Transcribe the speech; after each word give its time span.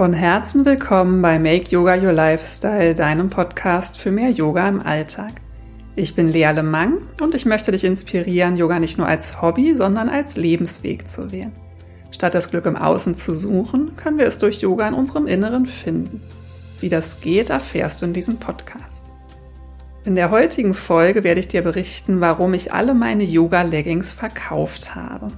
Von 0.00 0.14
Herzen 0.14 0.64
willkommen 0.64 1.20
bei 1.20 1.38
Make 1.38 1.68
Yoga 1.68 1.94
Your 2.02 2.14
Lifestyle, 2.14 2.94
deinem 2.94 3.28
Podcast 3.28 3.98
für 3.98 4.10
mehr 4.10 4.30
Yoga 4.30 4.66
im 4.66 4.80
Alltag. 4.80 5.32
Ich 5.94 6.14
bin 6.14 6.26
Lea 6.26 6.52
Lemang 6.52 7.02
und 7.20 7.34
ich 7.34 7.44
möchte 7.44 7.70
dich 7.70 7.84
inspirieren, 7.84 8.56
Yoga 8.56 8.78
nicht 8.78 8.96
nur 8.96 9.06
als 9.06 9.42
Hobby, 9.42 9.74
sondern 9.74 10.08
als 10.08 10.38
Lebensweg 10.38 11.06
zu 11.06 11.30
wählen. 11.32 11.52
Statt 12.12 12.34
das 12.34 12.50
Glück 12.50 12.64
im 12.64 12.76
Außen 12.76 13.14
zu 13.14 13.34
suchen, 13.34 13.94
können 13.96 14.16
wir 14.16 14.24
es 14.24 14.38
durch 14.38 14.62
Yoga 14.62 14.88
in 14.88 14.94
unserem 14.94 15.26
Inneren 15.26 15.66
finden. 15.66 16.22
Wie 16.80 16.88
das 16.88 17.20
geht, 17.20 17.50
erfährst 17.50 18.00
du 18.00 18.06
in 18.06 18.14
diesem 18.14 18.38
Podcast. 18.38 19.12
In 20.06 20.14
der 20.14 20.30
heutigen 20.30 20.72
Folge 20.72 21.24
werde 21.24 21.40
ich 21.40 21.48
dir 21.48 21.60
berichten, 21.60 22.22
warum 22.22 22.54
ich 22.54 22.72
alle 22.72 22.94
meine 22.94 23.24
Yoga-Leggings 23.24 24.14
verkauft 24.14 24.94
habe. 24.94 25.28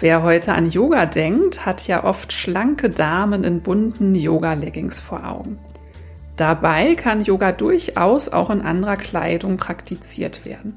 Wer 0.00 0.24
heute 0.24 0.54
an 0.54 0.70
Yoga 0.70 1.06
denkt, 1.06 1.64
hat 1.66 1.86
ja 1.86 2.02
oft 2.02 2.32
schlanke 2.32 2.90
Damen 2.90 3.44
in 3.44 3.60
bunten 3.60 4.14
Yoga-Leggings 4.16 5.00
vor 5.00 5.24
Augen. 5.28 5.58
Dabei 6.36 6.96
kann 6.96 7.22
Yoga 7.22 7.52
durchaus 7.52 8.28
auch 8.28 8.50
in 8.50 8.60
anderer 8.60 8.96
Kleidung 8.96 9.56
praktiziert 9.56 10.44
werden. 10.44 10.76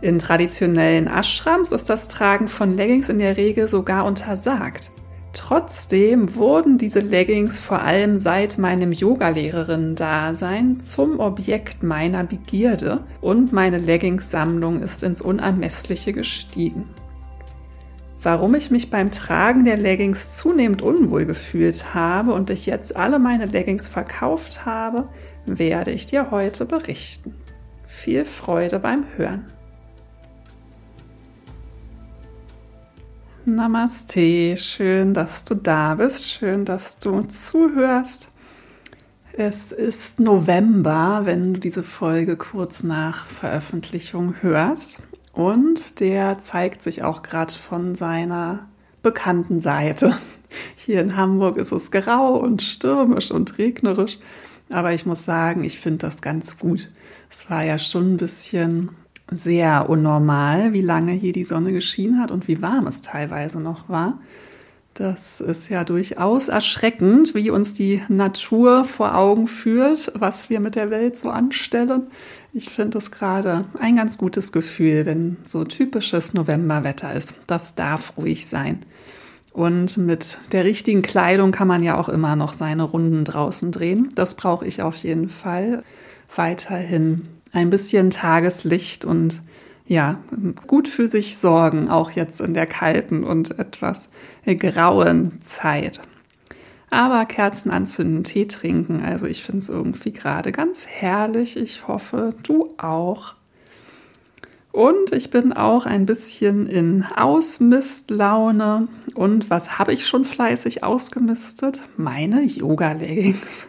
In 0.00 0.18
traditionellen 0.18 1.08
Ashrams 1.08 1.72
ist 1.72 1.90
das 1.90 2.08
Tragen 2.08 2.48
von 2.48 2.74
Leggings 2.74 3.10
in 3.10 3.18
der 3.18 3.36
Regel 3.36 3.68
sogar 3.68 4.06
untersagt. 4.06 4.92
Trotzdem 5.34 6.34
wurden 6.36 6.78
diese 6.78 7.00
Leggings 7.00 7.58
vor 7.60 7.82
allem 7.82 8.18
seit 8.18 8.56
meinem 8.56 8.92
Yogalehrerinnen-Dasein 8.92 10.80
zum 10.80 11.20
Objekt 11.20 11.82
meiner 11.82 12.24
Begierde 12.24 13.04
und 13.20 13.52
meine 13.52 13.78
Leggings-Sammlung 13.78 14.82
ist 14.82 15.02
ins 15.02 15.20
Unermessliche 15.20 16.14
gestiegen. 16.14 16.88
Warum 18.30 18.54
ich 18.54 18.70
mich 18.70 18.90
beim 18.90 19.10
Tragen 19.10 19.64
der 19.64 19.78
Leggings 19.78 20.36
zunehmend 20.36 20.82
unwohl 20.82 21.24
gefühlt 21.24 21.94
habe 21.94 22.34
und 22.34 22.50
ich 22.50 22.66
jetzt 22.66 22.94
alle 22.94 23.18
meine 23.18 23.46
Leggings 23.46 23.88
verkauft 23.88 24.66
habe, 24.66 25.08
werde 25.46 25.92
ich 25.92 26.04
dir 26.04 26.30
heute 26.30 26.66
berichten. 26.66 27.34
Viel 27.86 28.26
Freude 28.26 28.80
beim 28.80 29.06
Hören. 29.16 29.46
Namaste, 33.46 34.58
schön, 34.58 35.14
dass 35.14 35.44
du 35.44 35.54
da 35.54 35.94
bist, 35.94 36.26
schön, 36.26 36.66
dass 36.66 36.98
du 36.98 37.22
zuhörst. 37.22 38.28
Es 39.32 39.72
ist 39.72 40.20
November, 40.20 41.22
wenn 41.24 41.54
du 41.54 41.60
diese 41.60 41.82
Folge 41.82 42.36
kurz 42.36 42.82
nach 42.82 43.24
Veröffentlichung 43.24 44.34
hörst. 44.42 45.00
Und 45.38 46.00
der 46.00 46.38
zeigt 46.38 46.82
sich 46.82 47.04
auch 47.04 47.22
gerade 47.22 47.52
von 47.52 47.94
seiner 47.94 48.66
bekannten 49.04 49.60
Seite. 49.60 50.16
Hier 50.74 51.00
in 51.00 51.16
Hamburg 51.16 51.58
ist 51.58 51.70
es 51.70 51.92
grau 51.92 52.34
und 52.34 52.60
stürmisch 52.60 53.30
und 53.30 53.56
regnerisch. 53.56 54.18
Aber 54.72 54.94
ich 54.94 55.06
muss 55.06 55.24
sagen, 55.24 55.62
ich 55.62 55.78
finde 55.78 55.98
das 55.98 56.22
ganz 56.22 56.58
gut. 56.58 56.90
Es 57.30 57.48
war 57.48 57.62
ja 57.62 57.78
schon 57.78 58.14
ein 58.14 58.16
bisschen 58.16 58.90
sehr 59.30 59.88
unnormal, 59.88 60.72
wie 60.72 60.82
lange 60.82 61.12
hier 61.12 61.32
die 61.32 61.44
Sonne 61.44 61.70
geschienen 61.70 62.20
hat 62.20 62.32
und 62.32 62.48
wie 62.48 62.60
warm 62.60 62.88
es 62.88 63.00
teilweise 63.00 63.60
noch 63.60 63.88
war. 63.88 64.18
Das 64.98 65.40
ist 65.40 65.68
ja 65.68 65.84
durchaus 65.84 66.48
erschreckend, 66.48 67.32
wie 67.32 67.50
uns 67.50 67.72
die 67.72 68.02
Natur 68.08 68.84
vor 68.84 69.14
Augen 69.14 69.46
führt, 69.46 70.10
was 70.16 70.50
wir 70.50 70.58
mit 70.58 70.74
der 70.74 70.90
Welt 70.90 71.16
so 71.16 71.30
anstellen. 71.30 72.08
Ich 72.52 72.68
finde 72.68 72.98
es 72.98 73.12
gerade 73.12 73.66
ein 73.78 73.94
ganz 73.94 74.18
gutes 74.18 74.50
Gefühl, 74.50 75.06
wenn 75.06 75.36
so 75.46 75.62
typisches 75.62 76.34
Novemberwetter 76.34 77.14
ist. 77.14 77.34
Das 77.46 77.76
darf 77.76 78.16
ruhig 78.16 78.48
sein. 78.48 78.80
Und 79.52 79.98
mit 79.98 80.38
der 80.50 80.64
richtigen 80.64 81.02
Kleidung 81.02 81.52
kann 81.52 81.68
man 81.68 81.84
ja 81.84 81.96
auch 81.96 82.08
immer 82.08 82.34
noch 82.34 82.52
seine 82.52 82.82
Runden 82.82 83.24
draußen 83.24 83.70
drehen. 83.70 84.10
Das 84.16 84.34
brauche 84.34 84.66
ich 84.66 84.82
auf 84.82 84.96
jeden 84.96 85.28
Fall. 85.28 85.84
Weiterhin 86.34 87.28
ein 87.52 87.70
bisschen 87.70 88.10
Tageslicht 88.10 89.04
und 89.04 89.42
ja, 89.88 90.20
gut 90.66 90.86
für 90.86 91.08
sich 91.08 91.38
sorgen, 91.38 91.88
auch 91.88 92.10
jetzt 92.10 92.40
in 92.40 92.54
der 92.54 92.66
kalten 92.66 93.24
und 93.24 93.58
etwas 93.58 94.10
grauen 94.44 95.40
Zeit. 95.42 96.00
Aber 96.90 97.24
Kerzen 97.24 97.70
anzünden, 97.70 98.22
Tee 98.22 98.46
trinken, 98.46 99.02
also 99.02 99.26
ich 99.26 99.42
finde 99.42 99.58
es 99.58 99.68
irgendwie 99.68 100.12
gerade 100.12 100.52
ganz 100.52 100.86
herrlich. 100.86 101.56
Ich 101.56 101.88
hoffe, 101.88 102.30
du 102.42 102.74
auch. 102.78 103.34
Und 104.72 105.12
ich 105.12 105.30
bin 105.30 105.52
auch 105.52 105.86
ein 105.86 106.06
bisschen 106.06 106.66
in 106.66 107.04
Ausmistlaune. 107.16 108.88
Und 109.14 109.50
was 109.50 109.78
habe 109.78 109.92
ich 109.92 110.06
schon 110.06 110.24
fleißig 110.24 110.84
ausgemistet? 110.84 111.82
Meine 111.96 112.42
Yoga-Leggings. 112.42 113.66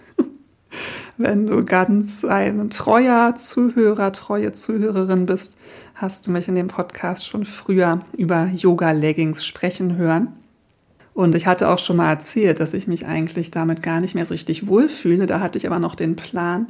Wenn 1.22 1.48
du 1.48 1.66
ganz 1.66 2.24
ein 2.24 2.70
treuer 2.70 3.36
Zuhörer, 3.36 4.14
treue 4.14 4.54
Zuhörerin 4.54 5.26
bist, 5.26 5.58
hast 5.94 6.26
du 6.26 6.32
mich 6.32 6.48
in 6.48 6.56
dem 6.56 6.68
Podcast 6.68 7.28
schon 7.28 7.44
früher 7.44 8.00
über 8.16 8.46
Yoga-Leggings 8.46 9.46
sprechen 9.46 9.98
hören. 9.98 10.30
Und 11.14 11.36
ich 11.36 11.46
hatte 11.46 11.68
auch 11.68 11.80
schon 11.80 11.98
mal 11.98 12.10
erzählt, 12.10 12.62
dass 12.62 12.74
ich 12.74 12.88
mich 12.88 13.06
eigentlich 13.06 13.52
damit 13.52 13.84
gar 13.84 14.00
nicht 14.00 14.16
mehr 14.16 14.26
so 14.26 14.34
richtig 14.34 14.68
wohlfühle. 14.68 15.26
Da 15.26 15.42
hatte 15.42 15.58
ich 15.58 15.68
aber 15.68 15.80
noch 15.80 15.96
den 15.96 16.16
Plan, 16.16 16.68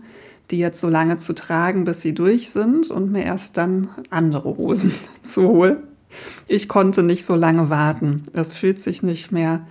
die 0.50 0.58
jetzt 0.58 0.82
so 0.82 0.90
lange 0.90 1.18
zu 1.18 1.36
tragen, 1.36 1.84
bis 1.84 2.02
sie 2.02 2.16
durch 2.16 2.50
sind 2.50 2.90
und 2.90 3.12
mir 3.12 3.26
erst 3.26 3.56
dann 3.56 3.90
andere 4.10 4.58
Hosen 4.58 4.92
zu 5.24 5.48
holen. 5.48 5.78
Ich 6.48 6.68
konnte 6.68 7.04
nicht 7.04 7.24
so 7.24 7.36
lange 7.36 7.70
warten. 7.70 8.24
Das 8.34 8.52
fühlt 8.52 8.82
sich 8.82 9.04
nicht 9.04 9.32
mehr 9.32 9.68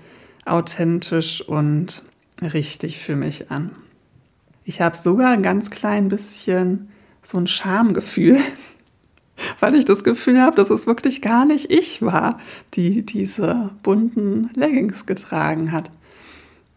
authentisch 0.47 1.41
und 1.41 2.05
richtig 2.41 3.01
für 3.01 3.17
mich 3.17 3.51
an. 3.51 3.73
Ich 4.69 4.83
habe 4.83 4.99
sogar 4.99 5.31
ein 5.31 5.43
ganz 5.43 5.71
klein 5.71 6.09
bisschen 6.09 6.91
so 7.23 7.39
ein 7.39 7.47
Schamgefühl, 7.47 8.37
weil 9.61 9.75
ich 9.75 9.87
das 9.87 10.05
Gefühl 10.05 10.43
habe, 10.43 10.57
dass 10.57 10.69
es 10.69 10.87
wirklich 10.87 11.23
gar 11.23 11.47
nicht 11.47 11.71
ich 11.71 12.03
war, 12.03 12.39
die 12.75 13.03
diese 13.03 13.71
bunten 13.83 14.51
Leggings 14.55 15.07
getragen 15.07 15.73
hat. 15.73 15.91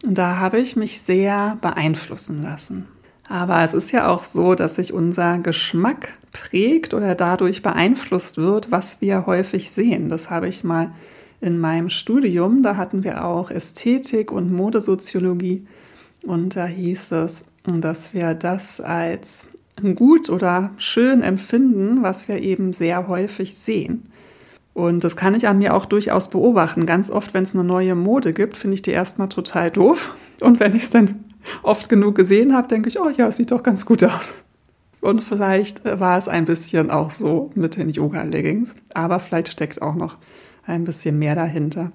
Und 0.05 0.17
da 0.17 0.37
habe 0.37 0.57
ich 0.59 0.77
mich 0.77 1.01
sehr 1.01 1.57
beeinflussen 1.59 2.41
lassen. 2.41 2.87
Aber 3.27 3.61
es 3.61 3.73
ist 3.73 3.91
ja 3.91 4.07
auch 4.07 4.23
so, 4.23 4.55
dass 4.55 4.75
sich 4.75 4.93
unser 4.93 5.39
Geschmack 5.39 6.13
prägt 6.31 6.93
oder 6.93 7.13
dadurch 7.13 7.61
beeinflusst 7.61 8.37
wird, 8.37 8.71
was 8.71 9.01
wir 9.01 9.25
häufig 9.25 9.69
sehen. 9.69 10.07
Das 10.07 10.29
habe 10.29 10.47
ich 10.47 10.63
mal 10.63 10.93
in 11.41 11.59
meinem 11.59 11.89
Studium, 11.89 12.63
da 12.63 12.77
hatten 12.77 13.03
wir 13.03 13.25
auch 13.25 13.51
Ästhetik 13.51 14.31
und 14.31 14.49
Modesoziologie 14.49 15.67
und 16.23 16.55
da 16.55 16.65
hieß 16.67 17.11
es, 17.11 17.43
dass 17.65 18.13
wir 18.13 18.33
das 18.33 18.81
als 18.81 19.47
gut 19.95 20.29
oder 20.29 20.71
schön 20.77 21.21
empfinden, 21.21 22.03
was 22.03 22.27
wir 22.27 22.41
eben 22.41 22.73
sehr 22.73 23.07
häufig 23.07 23.55
sehen. 23.55 24.07
Und 24.73 25.03
das 25.03 25.17
kann 25.17 25.35
ich 25.35 25.47
an 25.47 25.57
mir 25.57 25.73
auch 25.73 25.85
durchaus 25.85 26.29
beobachten. 26.29 26.85
Ganz 26.85 27.11
oft, 27.11 27.33
wenn 27.33 27.43
es 27.43 27.53
eine 27.53 27.63
neue 27.63 27.95
Mode 27.95 28.33
gibt, 28.33 28.55
finde 28.55 28.75
ich 28.75 28.81
die 28.81 28.91
erstmal 28.91 29.27
total 29.29 29.69
doof. 29.69 30.15
Und 30.39 30.59
wenn 30.59 30.75
ich 30.75 30.83
es 30.83 30.89
dann 30.89 31.25
oft 31.61 31.89
genug 31.89 32.15
gesehen 32.15 32.55
habe, 32.55 32.67
denke 32.67 32.87
ich, 32.87 32.99
oh 32.99 33.09
ja, 33.09 33.27
es 33.27 33.35
sieht 33.35 33.51
doch 33.51 33.63
ganz 33.63 33.85
gut 33.85 34.03
aus. 34.03 34.33
Und 35.01 35.23
vielleicht 35.23 35.83
war 35.83 36.17
es 36.17 36.27
ein 36.27 36.45
bisschen 36.45 36.89
auch 36.91 37.11
so 37.11 37.51
mit 37.55 37.75
den 37.75 37.89
Yoga-Leggings. 37.89 38.75
Aber 38.93 39.19
vielleicht 39.19 39.51
steckt 39.51 39.81
auch 39.81 39.95
noch 39.95 40.17
ein 40.65 40.83
bisschen 40.83 41.19
mehr 41.19 41.35
dahinter. 41.35 41.91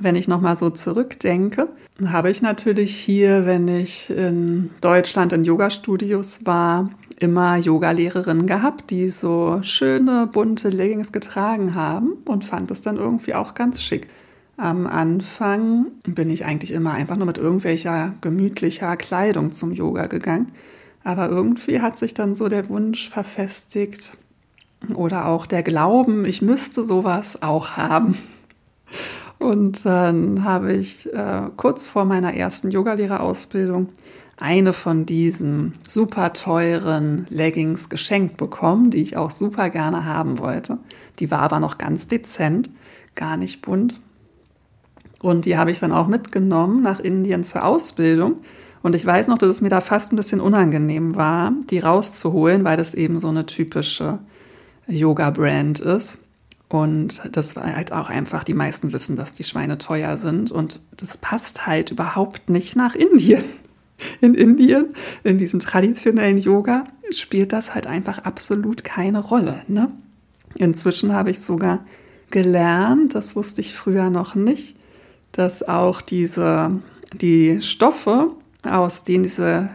Wenn 0.00 0.16
ich 0.16 0.28
nochmal 0.28 0.56
so 0.56 0.70
zurückdenke, 0.70 1.68
habe 2.06 2.30
ich 2.30 2.42
natürlich 2.42 2.94
hier, 2.94 3.46
wenn 3.46 3.66
ich 3.68 4.10
in 4.10 4.70
Deutschland 4.80 5.32
in 5.32 5.44
Yoga-Studios 5.44 6.46
war, 6.46 6.90
immer 7.18 7.56
Yogalehrerinnen 7.56 8.46
gehabt, 8.46 8.90
die 8.90 9.08
so 9.08 9.58
schöne 9.62 10.28
bunte 10.28 10.68
Leggings 10.68 11.10
getragen 11.10 11.74
haben 11.74 12.12
und 12.24 12.44
fand 12.44 12.70
es 12.70 12.82
dann 12.82 12.96
irgendwie 12.96 13.34
auch 13.34 13.54
ganz 13.54 13.82
schick. 13.82 14.08
Am 14.56 14.86
Anfang 14.86 15.86
bin 16.04 16.30
ich 16.30 16.44
eigentlich 16.44 16.72
immer 16.72 16.92
einfach 16.92 17.16
nur 17.16 17.26
mit 17.26 17.38
irgendwelcher 17.38 18.14
gemütlicher 18.20 18.96
Kleidung 18.96 19.52
zum 19.52 19.72
Yoga 19.72 20.06
gegangen. 20.06 20.48
Aber 21.04 21.28
irgendwie 21.28 21.80
hat 21.80 21.96
sich 21.96 22.12
dann 22.12 22.34
so 22.34 22.48
der 22.48 22.68
Wunsch 22.68 23.08
verfestigt 23.08 24.14
oder 24.94 25.26
auch 25.26 25.46
der 25.46 25.62
Glauben, 25.62 26.24
ich 26.24 26.42
müsste 26.42 26.82
sowas 26.82 27.42
auch 27.42 27.76
haben. 27.76 28.16
Und 29.38 29.84
dann 29.84 30.44
habe 30.44 30.72
ich 30.72 31.12
äh, 31.12 31.42
kurz 31.56 31.86
vor 31.86 32.04
meiner 32.04 32.34
ersten 32.34 32.70
Yogalehrerausbildung 32.70 33.88
eine 34.36 34.72
von 34.72 35.04
diesen 35.04 35.72
super 35.86 36.32
teuren 36.32 37.26
Leggings 37.28 37.88
geschenkt 37.88 38.36
bekommen, 38.36 38.90
die 38.90 39.02
ich 39.02 39.16
auch 39.16 39.30
super 39.30 39.70
gerne 39.70 40.04
haben 40.04 40.38
wollte. 40.38 40.78
Die 41.18 41.30
war 41.30 41.40
aber 41.40 41.60
noch 41.60 41.78
ganz 41.78 42.08
dezent, 42.08 42.70
gar 43.14 43.36
nicht 43.36 43.62
bunt. 43.62 44.00
Und 45.20 45.44
die 45.44 45.56
habe 45.56 45.72
ich 45.72 45.80
dann 45.80 45.92
auch 45.92 46.06
mitgenommen 46.06 46.82
nach 46.82 47.00
Indien 47.00 47.42
zur 47.42 47.64
Ausbildung. 47.64 48.36
Und 48.82 48.94
ich 48.94 49.04
weiß 49.04 49.26
noch, 49.26 49.38
dass 49.38 49.48
es 49.48 49.60
mir 49.60 49.70
da 49.70 49.80
fast 49.80 50.12
ein 50.12 50.16
bisschen 50.16 50.40
unangenehm 50.40 51.16
war, 51.16 51.52
die 51.68 51.80
rauszuholen, 51.80 52.64
weil 52.64 52.76
das 52.76 52.94
eben 52.94 53.18
so 53.18 53.28
eine 53.28 53.44
typische 53.44 54.20
Yoga-Brand 54.86 55.80
ist. 55.80 56.18
Und 56.68 57.22
das 57.32 57.56
war 57.56 57.74
halt 57.74 57.92
auch 57.92 58.10
einfach, 58.10 58.44
die 58.44 58.54
meisten 58.54 58.92
wissen, 58.92 59.16
dass 59.16 59.32
die 59.32 59.44
Schweine 59.44 59.78
teuer 59.78 60.16
sind. 60.16 60.52
Und 60.52 60.80
das 60.96 61.16
passt 61.16 61.66
halt 61.66 61.90
überhaupt 61.90 62.50
nicht 62.50 62.76
nach 62.76 62.94
Indien. 62.94 63.44
In 64.20 64.34
Indien, 64.34 64.94
in 65.24 65.38
diesem 65.38 65.58
traditionellen 65.58 66.38
Yoga, 66.38 66.84
spielt 67.10 67.52
das 67.52 67.74
halt 67.74 67.88
einfach 67.88 68.18
absolut 68.18 68.84
keine 68.84 69.18
Rolle. 69.18 69.62
Ne? 69.66 69.90
Inzwischen 70.54 71.12
habe 71.12 71.30
ich 71.30 71.40
sogar 71.40 71.84
gelernt, 72.30 73.16
das 73.16 73.34
wusste 73.34 73.60
ich 73.60 73.74
früher 73.74 74.08
noch 74.08 74.36
nicht, 74.36 74.76
dass 75.32 75.66
auch 75.66 76.00
diese, 76.00 76.80
die 77.12 77.60
Stoffe, 77.60 78.30
aus 78.62 79.02
denen 79.02 79.24
diese 79.24 79.68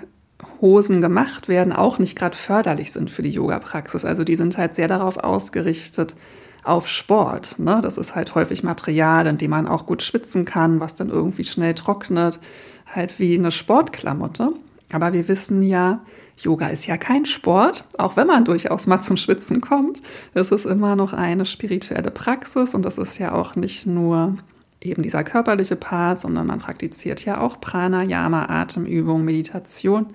Hosen 0.61 1.01
gemacht 1.01 1.49
werden, 1.49 1.73
auch 1.73 1.99
nicht 1.99 2.17
gerade 2.17 2.37
förderlich 2.37 2.93
sind 2.93 3.11
für 3.11 3.23
die 3.23 3.31
Yoga-Praxis. 3.31 4.05
Also 4.05 4.23
die 4.23 4.37
sind 4.37 4.57
halt 4.57 4.75
sehr 4.75 4.87
darauf 4.87 5.17
ausgerichtet, 5.17 6.15
auf 6.63 6.87
Sport. 6.87 7.59
Ne? 7.59 7.79
Das 7.81 7.97
ist 7.97 8.15
halt 8.15 8.35
häufig 8.35 8.63
Material, 8.63 9.27
in 9.27 9.37
dem 9.37 9.51
man 9.51 9.67
auch 9.67 9.85
gut 9.85 10.01
schwitzen 10.01 10.45
kann, 10.45 10.79
was 10.79 10.95
dann 10.95 11.09
irgendwie 11.09 11.43
schnell 11.43 11.73
trocknet, 11.73 12.39
halt 12.85 13.19
wie 13.19 13.37
eine 13.37 13.51
Sportklamotte. 13.51 14.53
Aber 14.91 15.13
wir 15.13 15.27
wissen 15.27 15.61
ja, 15.61 16.01
Yoga 16.37 16.67
ist 16.67 16.87
ja 16.87 16.97
kein 16.97 17.25
Sport, 17.25 17.85
auch 17.97 18.15
wenn 18.15 18.27
man 18.27 18.45
durchaus 18.45 18.87
mal 18.87 19.01
zum 19.01 19.17
Schwitzen 19.17 19.61
kommt. 19.61 20.01
Es 20.33 20.51
ist 20.51 20.65
immer 20.65 20.95
noch 20.95 21.13
eine 21.13 21.45
spirituelle 21.45 22.11
Praxis 22.11 22.73
und 22.73 22.83
das 22.83 22.97
ist 22.97 23.17
ja 23.17 23.33
auch 23.33 23.55
nicht 23.55 23.85
nur 23.85 24.37
eben 24.81 25.03
dieser 25.03 25.23
körperliche 25.23 25.75
Part, 25.75 26.19
sondern 26.19 26.47
man 26.47 26.59
praktiziert 26.59 27.23
ja 27.25 27.39
auch 27.39 27.61
Pranayama, 27.61 28.45
Atemübung, 28.45 29.23
Meditation. 29.23 30.07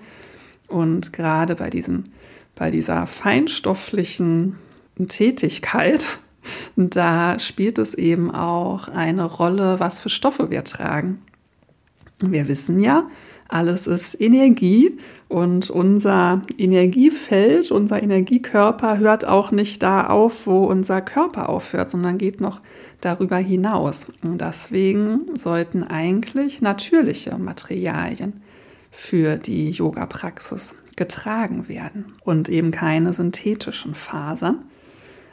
Und 0.67 1.13
gerade 1.13 1.55
bei, 1.55 1.69
diesem, 1.69 2.03
bei 2.55 2.69
dieser 2.69 3.07
feinstofflichen 3.07 4.57
Tätigkeit, 5.07 6.19
da 6.75 7.39
spielt 7.39 7.77
es 7.77 7.93
eben 7.93 8.31
auch 8.31 8.87
eine 8.87 9.25
Rolle, 9.25 9.79
was 9.79 9.99
für 9.99 10.09
Stoffe 10.09 10.49
wir 10.49 10.63
tragen. 10.63 11.21
Wir 12.21 12.47
wissen 12.47 12.79
ja, 12.79 13.07
alles 13.47 13.87
ist 13.87 14.19
Energie 14.21 14.97
und 15.27 15.71
unser 15.71 16.41
Energiefeld, 16.57 17.71
unser 17.71 18.01
Energiekörper 18.01 18.99
hört 18.99 19.25
auch 19.25 19.51
nicht 19.51 19.81
da 19.81 20.05
auf, 20.05 20.45
wo 20.45 20.65
unser 20.65 21.01
Körper 21.01 21.49
aufhört, 21.49 21.89
sondern 21.89 22.19
geht 22.19 22.41
noch 22.41 22.61
darüber 23.01 23.37
hinaus. 23.37 24.07
Und 24.21 24.39
deswegen 24.39 25.35
sollten 25.35 25.83
eigentlich 25.83 26.61
natürliche 26.61 27.37
Materialien 27.39 28.41
für 28.91 29.37
die 29.37 29.71
Yoga-Praxis 29.71 30.75
getragen 30.95 31.67
werden 31.67 32.13
und 32.23 32.49
eben 32.49 32.69
keine 32.69 33.13
synthetischen 33.13 33.95
Fasern. 33.95 34.59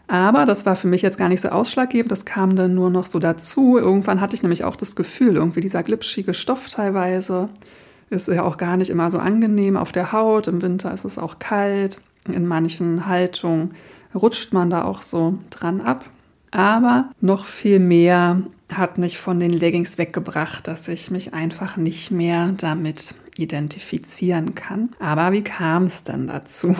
Aber 0.08 0.44
das 0.44 0.67
war 0.67 0.76
für 0.76 0.87
mich 0.87 1.03
jetzt 1.03 1.19
gar 1.19 1.29
nicht 1.29 1.41
so 1.41 1.49
ausschlaggebend, 1.49 2.12
das 2.12 2.25
kam 2.25 2.55
dann 2.55 2.75
nur 2.75 2.91
noch 2.91 3.06
so 3.06 3.19
dazu. 3.19 3.76
Irgendwann 3.76 4.20
hatte 4.20 4.37
ich 4.37 4.43
nämlich 4.43 4.64
auch 4.64 4.76
das 4.76 4.94
Gefühl, 4.94 5.37
irgendwie 5.37 5.61
dieser 5.61 5.82
glitschige 5.82 6.32
Stoff 6.32 6.69
teilweise 6.69 7.49
ist 8.08 8.29
ja 8.29 8.44
auch 8.44 8.56
gar 8.56 8.76
nicht 8.76 8.91
immer 8.91 9.11
so 9.11 9.19
angenehm 9.19 9.76
auf 9.76 9.91
der 9.91 10.12
Haut. 10.12 10.47
Im 10.47 10.62
Winter 10.62 10.93
ist 10.93 11.05
es 11.05 11.19
auch 11.19 11.38
kalt. 11.38 11.99
In 12.29 12.47
manchen 12.47 13.06
Haltungen 13.06 13.75
rutscht 14.14 14.53
man 14.53 14.70
da 14.70 14.85
auch 14.85 15.03
so 15.03 15.38
dran 15.50 15.81
ab. 15.81 16.05
Aber 16.53 17.11
noch 17.20 17.47
viel 17.47 17.81
mehr 17.81 18.43
hat 18.73 18.99
mich 18.99 19.19
von 19.19 19.41
den 19.41 19.50
Leggings 19.50 19.99
weggebracht, 19.99 20.67
dass 20.67 20.88
ich 20.88 21.11
mich 21.11 21.35
einfach 21.35 21.76
nicht 21.76 22.11
mehr 22.11 22.53
damit 22.56 23.14
identifizieren 23.37 24.55
kann. 24.55 24.91
Aber 24.99 25.32
wie 25.32 25.43
kam 25.43 25.85
es 25.85 26.05
dann 26.05 26.26
dazu? 26.26 26.75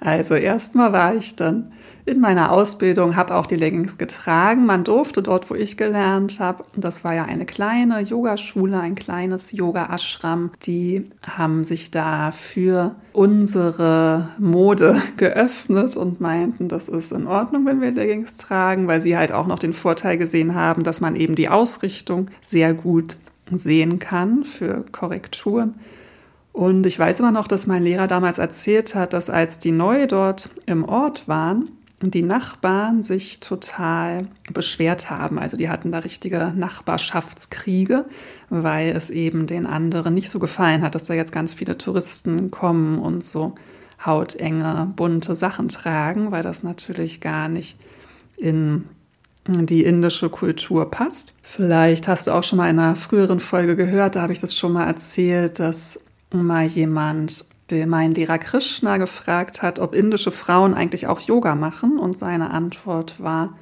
Also 0.00 0.34
erstmal 0.34 0.92
war 0.92 1.14
ich 1.14 1.36
dann 1.36 1.72
in 2.04 2.20
meiner 2.20 2.50
Ausbildung, 2.50 3.14
habe 3.14 3.34
auch 3.36 3.46
die 3.46 3.54
Leggings 3.54 3.96
getragen. 3.96 4.66
Man 4.66 4.82
durfte 4.82 5.22
dort, 5.22 5.50
wo 5.50 5.54
ich 5.54 5.76
gelernt 5.76 6.40
habe, 6.40 6.64
das 6.76 7.04
war 7.04 7.14
ja 7.14 7.24
eine 7.24 7.46
kleine 7.46 8.00
Yogaschule, 8.00 8.80
ein 8.80 8.96
kleines 8.96 9.52
Yoga-Ashram, 9.52 10.50
die 10.66 11.10
haben 11.22 11.62
sich 11.62 11.92
da 11.92 12.32
für 12.32 12.96
unsere 13.12 14.30
Mode 14.38 15.00
geöffnet 15.16 15.96
und 15.96 16.20
meinten, 16.20 16.68
das 16.68 16.88
ist 16.88 17.12
in 17.12 17.26
Ordnung, 17.26 17.66
wenn 17.66 17.80
wir 17.80 17.92
Leggings 17.92 18.36
tragen, 18.36 18.88
weil 18.88 19.00
sie 19.00 19.16
halt 19.16 19.30
auch 19.30 19.46
noch 19.46 19.58
den 19.58 19.72
Vorteil 19.72 20.18
gesehen 20.18 20.54
haben, 20.54 20.82
dass 20.82 21.00
man 21.00 21.14
eben 21.14 21.36
die 21.36 21.48
Ausrichtung 21.48 22.28
sehr 22.40 22.74
gut 22.74 23.16
sehen 23.50 23.98
kann 23.98 24.44
für 24.44 24.84
Korrekturen. 24.90 25.74
Und 26.52 26.86
ich 26.86 26.98
weiß 26.98 27.20
immer 27.20 27.32
noch, 27.32 27.48
dass 27.48 27.66
mein 27.66 27.82
Lehrer 27.82 28.06
damals 28.06 28.38
erzählt 28.38 28.94
hat, 28.94 29.12
dass 29.14 29.30
als 29.30 29.58
die 29.58 29.72
neu 29.72 30.06
dort 30.06 30.50
im 30.66 30.84
Ort 30.84 31.26
waren, 31.26 31.70
die 32.00 32.22
Nachbarn 32.22 33.02
sich 33.02 33.40
total 33.40 34.26
beschwert 34.52 35.08
haben. 35.08 35.38
Also 35.38 35.56
die 35.56 35.68
hatten 35.68 35.92
da 35.92 35.98
richtige 35.98 36.52
Nachbarschaftskriege, 36.54 38.06
weil 38.50 38.88
es 38.88 39.08
eben 39.08 39.46
den 39.46 39.66
anderen 39.66 40.14
nicht 40.14 40.28
so 40.28 40.38
gefallen 40.38 40.82
hat, 40.82 40.94
dass 40.94 41.04
da 41.04 41.14
jetzt 41.14 41.32
ganz 41.32 41.54
viele 41.54 41.78
Touristen 41.78 42.50
kommen 42.50 42.98
und 42.98 43.24
so 43.24 43.54
hautenge, 44.04 44.92
bunte 44.96 45.34
Sachen 45.36 45.68
tragen, 45.68 46.32
weil 46.32 46.42
das 46.42 46.64
natürlich 46.64 47.20
gar 47.20 47.48
nicht 47.48 47.78
in 48.36 48.88
die 49.46 49.84
indische 49.84 50.28
Kultur 50.28 50.90
passt. 50.90 51.32
Vielleicht 51.42 52.08
hast 52.08 52.26
du 52.26 52.32
auch 52.32 52.42
schon 52.42 52.58
mal 52.58 52.70
in 52.70 52.78
einer 52.78 52.96
früheren 52.96 53.40
Folge 53.40 53.76
gehört, 53.76 54.16
da 54.16 54.22
habe 54.22 54.32
ich 54.32 54.40
das 54.40 54.54
schon 54.54 54.72
mal 54.72 54.86
erzählt, 54.86 55.58
dass 55.58 56.00
mal 56.34 56.66
jemand 56.66 57.44
mein 57.86 58.12
Lehrer 58.12 58.38
Krishna 58.38 58.98
gefragt 58.98 59.62
hat, 59.62 59.78
ob 59.78 59.94
indische 59.94 60.30
Frauen 60.30 60.74
eigentlich 60.74 61.06
auch 61.06 61.20
Yoga 61.20 61.54
machen. 61.54 61.98
Und 61.98 62.18
seine 62.18 62.50
Antwort 62.50 63.14
war, 63.22 63.56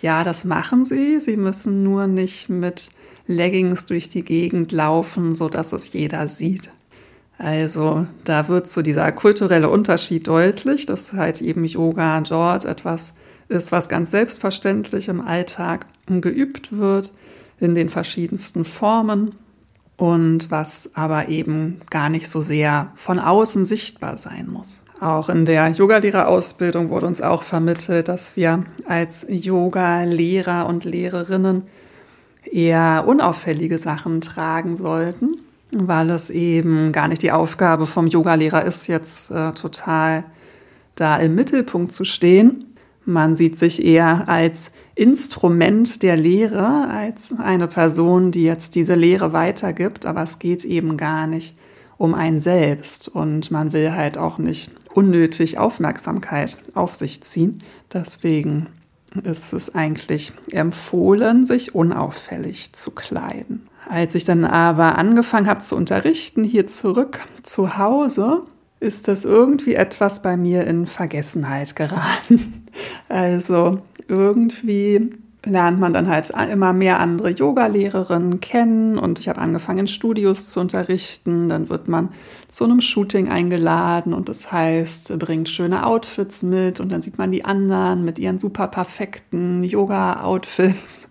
ja, 0.00 0.24
das 0.24 0.44
machen 0.44 0.84
sie, 0.84 1.20
sie 1.20 1.36
müssen 1.36 1.82
nur 1.82 2.06
nicht 2.06 2.48
mit 2.48 2.90
Leggings 3.26 3.86
durch 3.86 4.08
die 4.08 4.22
Gegend 4.22 4.72
laufen, 4.72 5.34
sodass 5.34 5.72
es 5.72 5.92
jeder 5.92 6.28
sieht. 6.28 6.70
Also 7.38 8.06
da 8.24 8.48
wird 8.48 8.66
so 8.66 8.82
dieser 8.82 9.10
kulturelle 9.12 9.68
Unterschied 9.68 10.26
deutlich, 10.26 10.86
dass 10.86 11.12
halt 11.12 11.42
eben 11.42 11.64
Yoga 11.64 12.20
dort 12.22 12.64
etwas 12.64 13.12
ist, 13.48 13.72
was 13.72 13.88
ganz 13.88 14.10
selbstverständlich 14.10 15.08
im 15.08 15.20
Alltag 15.20 15.86
geübt 16.06 16.76
wird, 16.76 17.12
in 17.58 17.74
den 17.74 17.88
verschiedensten 17.88 18.64
Formen 18.64 19.34
und 19.96 20.50
was 20.50 20.90
aber 20.94 21.28
eben 21.28 21.80
gar 21.90 22.08
nicht 22.08 22.28
so 22.28 22.40
sehr 22.40 22.92
von 22.94 23.18
außen 23.18 23.64
sichtbar 23.64 24.16
sein 24.16 24.48
muss. 24.48 24.82
Auch 25.00 25.28
in 25.28 25.44
der 25.44 25.68
Yogalehrerausbildung 25.68 26.88
wurde 26.88 27.06
uns 27.06 27.20
auch 27.20 27.42
vermittelt, 27.42 28.08
dass 28.08 28.36
wir 28.36 28.64
als 28.86 29.26
Yoga-Lehrer 29.28 30.66
und 30.66 30.84
Lehrerinnen 30.84 31.64
eher 32.50 33.04
unauffällige 33.06 33.78
Sachen 33.78 34.22
tragen 34.22 34.74
sollten, 34.74 35.38
weil 35.72 36.10
es 36.10 36.30
eben 36.30 36.92
gar 36.92 37.08
nicht 37.08 37.22
die 37.22 37.32
Aufgabe 37.32 37.86
vom 37.86 38.06
Yogalehrer 38.06 38.64
ist, 38.64 38.86
jetzt 38.86 39.30
äh, 39.30 39.52
total 39.52 40.24
da 40.94 41.18
im 41.18 41.34
Mittelpunkt 41.34 41.92
zu 41.92 42.04
stehen. 42.04 42.64
Man 43.04 43.36
sieht 43.36 43.58
sich 43.58 43.84
eher 43.84 44.28
als 44.28 44.72
Instrument 44.96 46.02
der 46.02 46.16
Lehre 46.16 46.88
als 46.88 47.34
eine 47.38 47.68
Person, 47.68 48.32
die 48.32 48.44
jetzt 48.44 48.74
diese 48.74 48.94
Lehre 48.94 49.32
weitergibt, 49.34 50.06
aber 50.06 50.22
es 50.22 50.38
geht 50.38 50.64
eben 50.64 50.96
gar 50.96 51.26
nicht 51.26 51.54
um 51.98 52.14
einen 52.14 52.40
selbst 52.40 53.08
und 53.08 53.50
man 53.50 53.72
will 53.72 53.92
halt 53.92 54.16
auch 54.16 54.38
nicht 54.38 54.70
unnötig 54.94 55.58
Aufmerksamkeit 55.58 56.56
auf 56.74 56.94
sich 56.94 57.22
ziehen. 57.22 57.62
Deswegen 57.92 58.68
ist 59.22 59.52
es 59.52 59.74
eigentlich 59.74 60.32
empfohlen, 60.50 61.44
sich 61.44 61.74
unauffällig 61.74 62.72
zu 62.72 62.90
kleiden. 62.90 63.68
Als 63.88 64.14
ich 64.14 64.24
dann 64.24 64.46
aber 64.46 64.96
angefangen 64.96 65.46
habe 65.46 65.60
zu 65.60 65.76
unterrichten, 65.76 66.42
hier 66.42 66.66
zurück 66.66 67.20
zu 67.42 67.76
Hause, 67.76 68.42
ist 68.80 69.08
das 69.08 69.26
irgendwie 69.26 69.74
etwas 69.74 70.22
bei 70.22 70.38
mir 70.38 70.66
in 70.66 70.86
Vergessenheit 70.86 71.76
geraten. 71.76 72.62
Also 73.08 73.80
irgendwie 74.08 75.10
lernt 75.46 75.78
man 75.78 75.92
dann 75.92 76.08
halt 76.08 76.32
immer 76.50 76.72
mehr 76.72 76.98
andere 76.98 77.30
Yoga-Lehrerinnen 77.30 78.40
kennen 78.40 78.98
und 78.98 79.20
ich 79.20 79.28
habe 79.28 79.40
angefangen 79.40 79.80
in 79.80 79.88
Studios 79.88 80.48
zu 80.48 80.60
unterrichten. 80.60 81.48
Dann 81.48 81.68
wird 81.68 81.86
man 81.86 82.10
zu 82.48 82.64
einem 82.64 82.80
Shooting 82.80 83.28
eingeladen 83.28 84.12
und 84.12 84.28
das 84.28 84.50
heißt, 84.50 85.16
bringt 85.18 85.48
schöne 85.48 85.86
Outfits 85.86 86.42
mit 86.42 86.80
und 86.80 86.90
dann 86.90 87.00
sieht 87.00 87.16
man 87.16 87.30
die 87.30 87.44
anderen 87.44 88.04
mit 88.04 88.18
ihren 88.18 88.38
super 88.38 88.66
perfekten 88.66 89.62
Yoga-Outfits. 89.62 91.08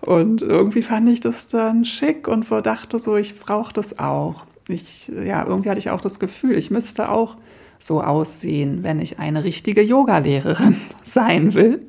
Und 0.00 0.40
irgendwie 0.40 0.82
fand 0.82 1.10
ich 1.10 1.20
das 1.20 1.48
dann 1.48 1.84
schick 1.84 2.26
und 2.26 2.50
dachte 2.50 2.98
so, 2.98 3.16
ich 3.16 3.38
brauche 3.38 3.74
das 3.74 3.98
auch. 3.98 4.44
Ich, 4.68 5.08
ja, 5.08 5.46
irgendwie 5.46 5.68
hatte 5.68 5.78
ich 5.78 5.90
auch 5.90 6.00
das 6.00 6.18
Gefühl, 6.18 6.56
ich 6.56 6.70
müsste 6.70 7.10
auch 7.10 7.36
so 7.80 8.02
aussehen, 8.02 8.84
wenn 8.84 9.00
ich 9.00 9.18
eine 9.18 9.42
richtige 9.42 9.82
Yogalehrerin 9.82 10.76
sein 11.02 11.54
will. 11.54 11.86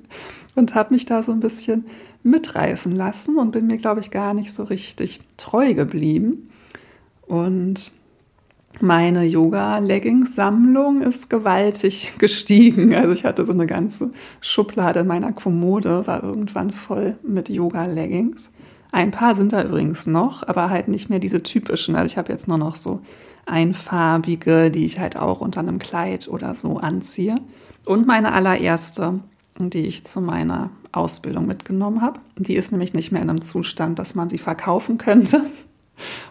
Und 0.56 0.76
habe 0.76 0.94
mich 0.94 1.06
da 1.06 1.24
so 1.24 1.32
ein 1.32 1.40
bisschen 1.40 1.86
mitreißen 2.24 2.94
lassen 2.94 3.38
und 3.38 3.52
bin 3.52 3.68
mir, 3.68 3.78
glaube 3.78 4.02
ich, 4.02 4.12
gar 4.12 4.34
nicht 4.34 4.54
so 4.54 4.64
richtig 4.64 5.22
treu 5.38 5.74
geblieben. 5.74 6.50
Und 7.26 7.92
meine 8.80 9.26
Yoga-Leggings-Sammlung 9.26 11.02
ist 11.02 11.30
gewaltig 11.30 12.14
gestiegen. 12.18 12.94
Also 12.96 13.14
ich 13.14 13.26
hatte 13.26 13.46
so 13.46 13.54
eine 13.54 13.68
ganze 13.68 14.12
Schublade 14.40 15.02
in 15.02 15.08
meiner 15.08 15.34
Kommode, 15.34 16.06
war 16.08 16.24
irgendwann 16.24 16.72
voll 16.72 17.18
mit 17.24 17.50
Yoga-Leggings. 17.50 18.50
Ein 18.92 19.12
paar 19.12 19.36
sind 19.36 19.54
da 19.54 19.64
übrigens 19.64 20.06
noch, 20.08 20.46
aber 20.48 20.70
halt 20.70 20.90
nicht 20.90 21.10
mehr 21.10 21.20
diese 21.20 21.44
typischen. 21.44 21.96
Also 21.96 22.08
ich 22.08 22.18
habe 22.18 22.32
jetzt 22.32 22.48
nur 22.48 22.58
noch 22.58 22.76
so 22.76 23.02
einfarbige, 23.52 24.72
die 24.72 24.86
ich 24.86 25.00
halt 25.00 25.18
auch 25.18 25.42
unter 25.42 25.60
einem 25.60 25.80
Kleid 25.80 26.28
oder 26.28 26.56
so 26.56 26.78
anziehe. 26.78 27.36
Und 27.86 28.08
meine 28.08 28.34
allererste, 28.34 29.20
die 29.60 29.86
ich 29.86 30.06
zu 30.06 30.22
meiner 30.22 30.72
Ausbildung 30.92 31.46
mitgenommen 31.46 32.02
habe. 32.02 32.20
Die 32.38 32.56
ist 32.56 32.72
nämlich 32.72 32.94
nicht 32.94 33.12
mehr 33.12 33.22
in 33.22 33.30
einem 33.30 33.42
Zustand, 33.42 34.00
dass 34.00 34.16
man 34.16 34.30
sie 34.30 34.38
verkaufen 34.38 34.98
könnte. 34.98 35.44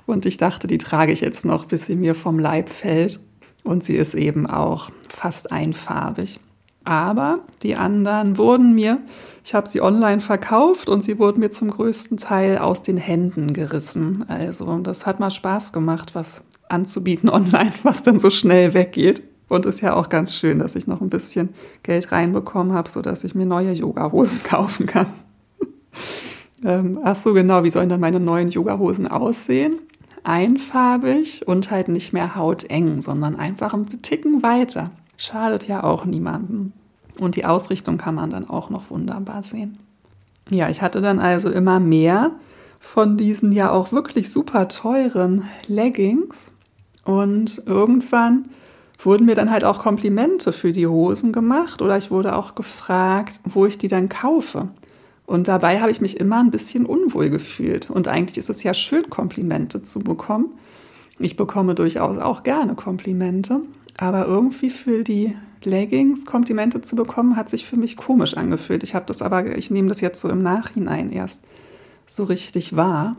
Und 0.07 0.27
ich 0.27 0.37
dachte, 0.37 0.67
die 0.67 0.79
trage 0.79 1.12
ich 1.12 1.21
jetzt 1.21 1.45
noch, 1.45 1.67
bis 1.67 1.87
sie 1.87 1.97
mir 1.97 2.15
vom 2.15 2.39
Leib 2.39 2.69
fällt. 2.69 3.21
Und 3.62 3.85
sie 3.85 3.97
ist 3.97 4.15
eben 4.15 4.47
auch 4.47 4.91
fast 5.09 5.53
einfarbig. 5.53 6.41
Aber 6.85 7.41
die 7.62 7.77
anderen 7.77 8.39
wurden 8.39 8.75
mir, 8.75 9.00
ich 9.45 9.55
habe 9.55 9.69
sie 9.69 9.83
online 9.83 10.21
verkauft 10.21 10.89
und 10.89 11.05
sie 11.05 11.19
wurden 11.19 11.41
mir 11.41 11.50
zum 11.50 11.71
größten 11.71 12.17
Teil 12.17 12.59
aus 12.59 12.83
den 12.83 12.97
Händen 12.97 13.53
gerissen. 13.53 14.25
Also 14.29 14.79
das 14.79 15.07
hat 15.07 15.21
mal 15.21 15.31
Spaß 15.31 15.73
gemacht, 15.73 16.15
was 16.15 16.43
anzubieten 16.71 17.29
online, 17.29 17.73
was 17.83 18.03
dann 18.03 18.19
so 18.19 18.31
schnell 18.31 18.75
weggeht. 18.75 19.23
Und 19.49 19.67
ist 19.67 19.81
ja 19.81 19.95
auch 19.95 20.09
ganz 20.09 20.35
schön, 20.37 20.61
dass 20.61 20.77
ich 20.77 20.87
noch 20.87 21.00
ein 21.00 21.11
bisschen 21.11 21.49
Geld 21.83 22.12
reinbekommen 22.12 22.73
habe, 22.73 22.89
sodass 22.89 23.25
ich 23.25 23.35
mir 23.35 23.47
neue 23.47 23.73
Yoga-Hosen 23.73 24.43
kaufen 24.45 24.87
kann. 24.87 25.07
ähm, 26.65 27.00
ach 27.03 27.17
so, 27.17 27.35
genau, 27.35 27.65
wie 27.65 27.71
sollen 27.71 27.89
dann 27.89 28.00
meine 28.00 28.21
neuen 28.21 28.49
Yoga-Hosen 28.49 29.09
aussehen? 29.09 29.79
Einfarbig 30.23 31.49
und 31.49 31.71
halt 31.71 31.89
nicht 31.89 32.12
mehr 32.12 32.37
hauteng, 32.37 33.03
sondern 33.03 33.37
einfach 33.37 33.75
ein 33.75 33.89
Ticken 34.03 34.43
weiter. 34.43 34.91
Schadet 35.17 35.67
ja 35.67 35.83
auch 35.83 36.05
niemandem. 36.05 36.73
Und 37.19 37.37
die 37.37 37.45
Ausrichtung 37.45 37.99
kann 37.99 38.15
man 38.15 38.31
dann 38.31 38.49
auch 38.49 38.71
noch 38.71 38.91
wunderbar 38.91 39.43
sehen. 39.43 39.79
Ja, 40.50 40.69
ich 40.69 40.83
hatte 40.83 41.00
dann 41.00 41.19
also 41.19 41.50
immer 41.50 41.81
mehr 41.81 42.33
von 42.81 43.17
diesen 43.17 43.53
ja 43.53 43.71
auch 43.71 43.93
wirklich 43.93 44.31
super 44.31 44.69
teuren 44.69 45.45
Leggings. 45.67 46.53
Und 47.11 47.62
irgendwann 47.67 48.50
wurden 49.00 49.26
mir 49.26 49.35
dann 49.35 49.50
halt 49.50 49.64
auch 49.64 49.81
Komplimente 49.81 50.52
für 50.52 50.71
die 50.71 50.87
Hosen 50.87 51.33
gemacht 51.33 51.83
oder 51.83 51.99
ich 51.99 52.12
wurde 52.12 52.37
auch 52.37 52.55
gefragt, 52.55 53.40
wo 53.45 53.67
ich 53.67 53.79
die 53.79 53.88
dann 53.88 54.09
kaufe. 54.09 54.69
Und 55.26 55.49
dabei 55.49 55.81
habe 55.81 55.90
ich 55.90 56.00
mich 56.00 56.21
immer 56.21 56.38
ein 56.38 56.52
bisschen 56.52 56.87
unwohl 56.87 57.29
gefühlt. 57.29 57.90
Und 57.90 58.07
eigentlich 58.07 58.38
ist 58.38 58.49
es 58.49 58.62
ja 58.62 58.75
schön, 58.75 59.11
Komplimente 59.11 59.83
zu 59.83 60.00
bekommen. 60.00 60.50
Ich 61.19 61.37
bekomme 61.37 61.75
durchaus 61.75 62.19
auch 62.19 62.45
gerne 62.45 62.76
Komplimente. 62.76 63.61
Aber 63.97 64.26
irgendwie 64.26 64.71
für 64.71 65.02
die 65.02 65.37
Leggings 65.64 66.26
Komplimente 66.26 66.81
zu 66.81 66.95
bekommen, 66.95 67.35
hat 67.35 67.49
sich 67.49 67.67
für 67.67 67.76
mich 67.76 67.97
komisch 67.97 68.37
angefühlt. 68.37 68.85
Ich 68.85 68.95
habe 68.95 69.07
das 69.07 69.21
aber, 69.21 69.57
ich 69.57 69.73
nehme 69.73 69.88
das 69.88 70.00
jetzt 70.00 70.21
so 70.21 70.29
im 70.29 70.43
Nachhinein 70.43 71.11
erst 71.11 71.43
so 72.07 72.23
richtig 72.23 72.76
wahr. 72.76 73.17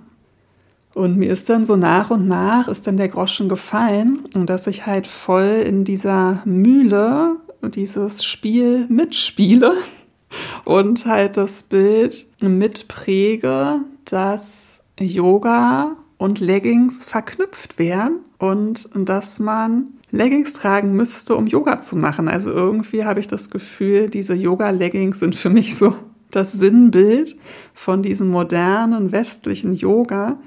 Und 0.94 1.18
mir 1.18 1.32
ist 1.32 1.50
dann 1.50 1.64
so 1.64 1.78
nach 1.78 2.12
und 2.12 2.28
nach 2.28 2.68
ist 2.68 2.86
dann 2.86 2.98
der 2.98 3.08
Groschen 3.08 3.48
gefallen 3.48 4.26
und 4.36 4.50
dass 4.50 4.68
ich 4.68 4.86
halt 4.86 5.08
voll 5.08 5.64
in 5.66 5.86
dieser 5.86 6.42
Mühle 6.46 7.38
dieses 7.64 8.26
Spiel 8.26 8.88
mitspiele 8.90 9.74
und 10.66 11.06
halt 11.06 11.38
das 11.38 11.64
Bild 11.64 12.28
mitpräge, 12.42 13.80
dass 14.06 14.84
Yoga 15.00 15.96
und 16.18 16.40
Leggings 16.40 17.06
verknüpft 17.06 17.80
werden 17.80 18.20
und 18.38 18.90
dass 18.96 19.40
man 19.40 19.88
Leggings 20.12 20.54
tragen 20.54 20.94
müsste, 20.94 21.36
um 21.36 21.48
Yoga 21.48 21.80
zu 21.80 21.96
machen. 21.96 22.28
Also 22.28 22.52
irgendwie 22.52 23.06
habe 23.06 23.20
ich 23.20 23.28
das 23.28 23.50
Gefühl, 23.50 24.10
diese 24.10 24.34
Yoga-Leggings 24.34 25.20
sind 25.20 25.36
für 25.36 25.50
mich 25.50 25.78
so 25.78 25.96
das 26.32 26.52
Sinnbild 26.52 27.38
von 27.74 28.04
diesem 28.04 28.30
modernen 28.30 29.12
westlichen 29.12 29.74
Yoga, 29.74 30.38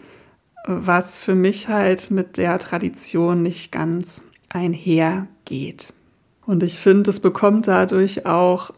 was 0.66 1.18
für 1.18 1.34
mich 1.34 1.68
halt 1.68 2.10
mit 2.10 2.36
der 2.36 2.58
Tradition 2.58 3.42
nicht 3.42 3.70
ganz 3.70 4.22
einhergeht. 4.48 5.92
Und 6.46 6.62
ich 6.62 6.78
finde, 6.78 7.10
es 7.10 7.20
bekommt 7.20 7.68
dadurch 7.68 8.26
auch, 8.26 8.72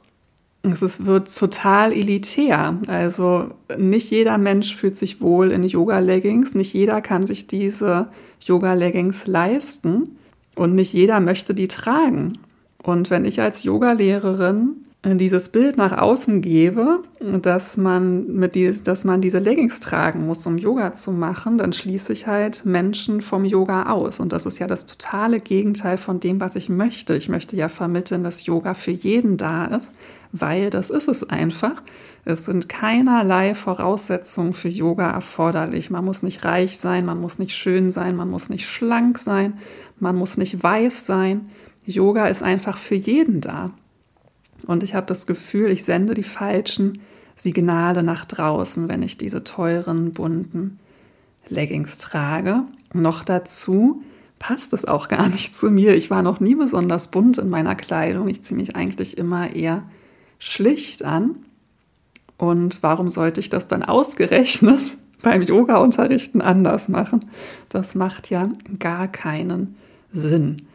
es 0.63 1.07
wird 1.07 1.35
total 1.35 1.93
elitär. 1.93 2.77
Also 2.87 3.51
nicht 3.79 4.11
jeder 4.11 4.39
Mensch 4.39 4.75
fühlt 4.75 4.97
sich 4.97 5.21
wohl 5.21 5.53
in 5.53 5.63
Yoga-Leggings, 5.63 6.55
nicht 6.55 6.75
jeder 6.75 7.01
kann 7.01 7.27
sich 7.27 7.47
diese 7.47 8.09
Yoga-Leggings 8.41 9.27
leisten 9.27 10.19
und 10.57 10.75
nicht 10.75 10.93
jeder 10.93 11.21
möchte 11.21 11.55
die 11.55 11.69
tragen. 11.69 12.39
Und 12.83 13.11
wenn 13.11 13.25
ich 13.25 13.41
als 13.41 13.65
Yogalehrerin 13.65 14.86
dieses 15.15 15.51
Bild 15.51 15.77
nach 15.77 15.97
außen 15.97 16.43
gebe, 16.43 17.05
dass 17.21 17.77
man, 17.77 18.27
mit 18.27 18.57
die, 18.57 18.73
dass 18.83 19.05
man 19.05 19.21
diese 19.21 19.39
Leggings 19.39 19.79
tragen 19.79 20.27
muss, 20.27 20.45
um 20.47 20.59
Yoga 20.59 20.93
zu 20.95 21.13
machen, 21.13 21.59
dann 21.59 21.73
schließe 21.73 22.13
ich 22.13 22.27
halt 22.27 22.65
Menschen 22.65 23.21
vom 23.21 23.45
Yoga 23.45 23.91
aus. 23.91 24.19
Und 24.19 24.33
das 24.33 24.47
ist 24.47 24.59
ja 24.59 24.67
das 24.67 24.87
totale 24.87 25.39
Gegenteil 25.39 25.97
von 25.97 26.19
dem, 26.19 26.41
was 26.41 26.57
ich 26.57 26.69
möchte. 26.69 27.15
Ich 27.15 27.29
möchte 27.29 27.55
ja 27.55 27.69
vermitteln, 27.69 28.25
dass 28.25 28.47
Yoga 28.47 28.75
für 28.75 28.91
jeden 28.91 29.37
da 29.37 29.67
ist, 29.67 29.93
weil 30.33 30.71
das 30.71 30.91
ist 30.91 31.07
es 31.07 31.29
einfach. 31.31 31.83
Es 32.25 32.47
sind 32.47 32.69
keinerlei 32.69 33.55
Voraussetzungen 33.55 34.55
für 34.55 34.69
Yoga 34.69 35.09
erforderlich. 35.09 35.89
Man 35.89 36.05
muss 36.05 36.25
nicht 36.25 36.45
reich 36.45 36.79
sein, 36.79 37.07
man 37.07 37.21
muss 37.21 37.39
nicht 37.39 37.55
schön 37.55 37.93
sein, 37.93 38.17
man 38.17 38.29
muss 38.29 38.51
nicht 38.51 38.67
schlank 38.67 39.19
sein, 39.19 39.59
man 40.01 40.17
muss 40.17 40.37
nicht 40.37 40.61
weiß 40.61 41.07
sein. 41.07 41.49
Yoga 41.85 42.27
ist 42.27 42.43
einfach 42.43 42.77
für 42.77 42.97
jeden 42.97 43.41
da. 43.41 43.71
Und 44.67 44.83
ich 44.83 44.95
habe 44.95 45.07
das 45.07 45.27
Gefühl, 45.27 45.71
ich 45.71 45.85
sende 45.85 46.15
die 46.15 46.23
falschen 46.23 47.01
Signale 47.35 48.03
nach 48.03 48.25
draußen, 48.25 48.89
wenn 48.89 49.03
ich 49.03 49.19
diese 49.19 49.45
teuren, 49.45 50.13
bunten 50.13 50.79
Leggings 51.49 51.99
trage. 51.99 52.63
Noch 52.93 53.25
dazu 53.25 54.03
passt 54.39 54.73
es 54.73 54.85
auch 54.85 55.09
gar 55.09 55.29
nicht 55.29 55.55
zu 55.55 55.71
mir. 55.71 55.95
Ich 55.95 56.11
war 56.11 56.23
noch 56.23 56.41
nie 56.41 56.55
besonders 56.55 57.11
bunt 57.11 57.39
in 57.39 57.49
meiner 57.49 57.75
Kleidung. 57.75 58.29
Ich 58.29 58.43
ziehe 58.43 58.59
mich 58.59 58.77
eigentlich 58.77 59.19
immer 59.19 59.55
eher 59.55 59.85
schlicht 60.39 61.05
an. 61.05 61.37
Und 62.39 62.83
warum 62.83 63.09
sollte 63.09 63.41
ich 63.41 63.49
das 63.49 63.69
dann 63.69 63.83
ausgerechnet 63.83 64.97
beim 65.23 65.43
Yoga-Unterrichten 65.43 66.43
anders 66.43 66.89
machen? 66.89 67.21
Das 67.69 67.95
macht 67.95 68.31
ja 68.31 68.51
gar 68.79 69.09
keinen 69.09 69.77
Sinn. 70.13 70.66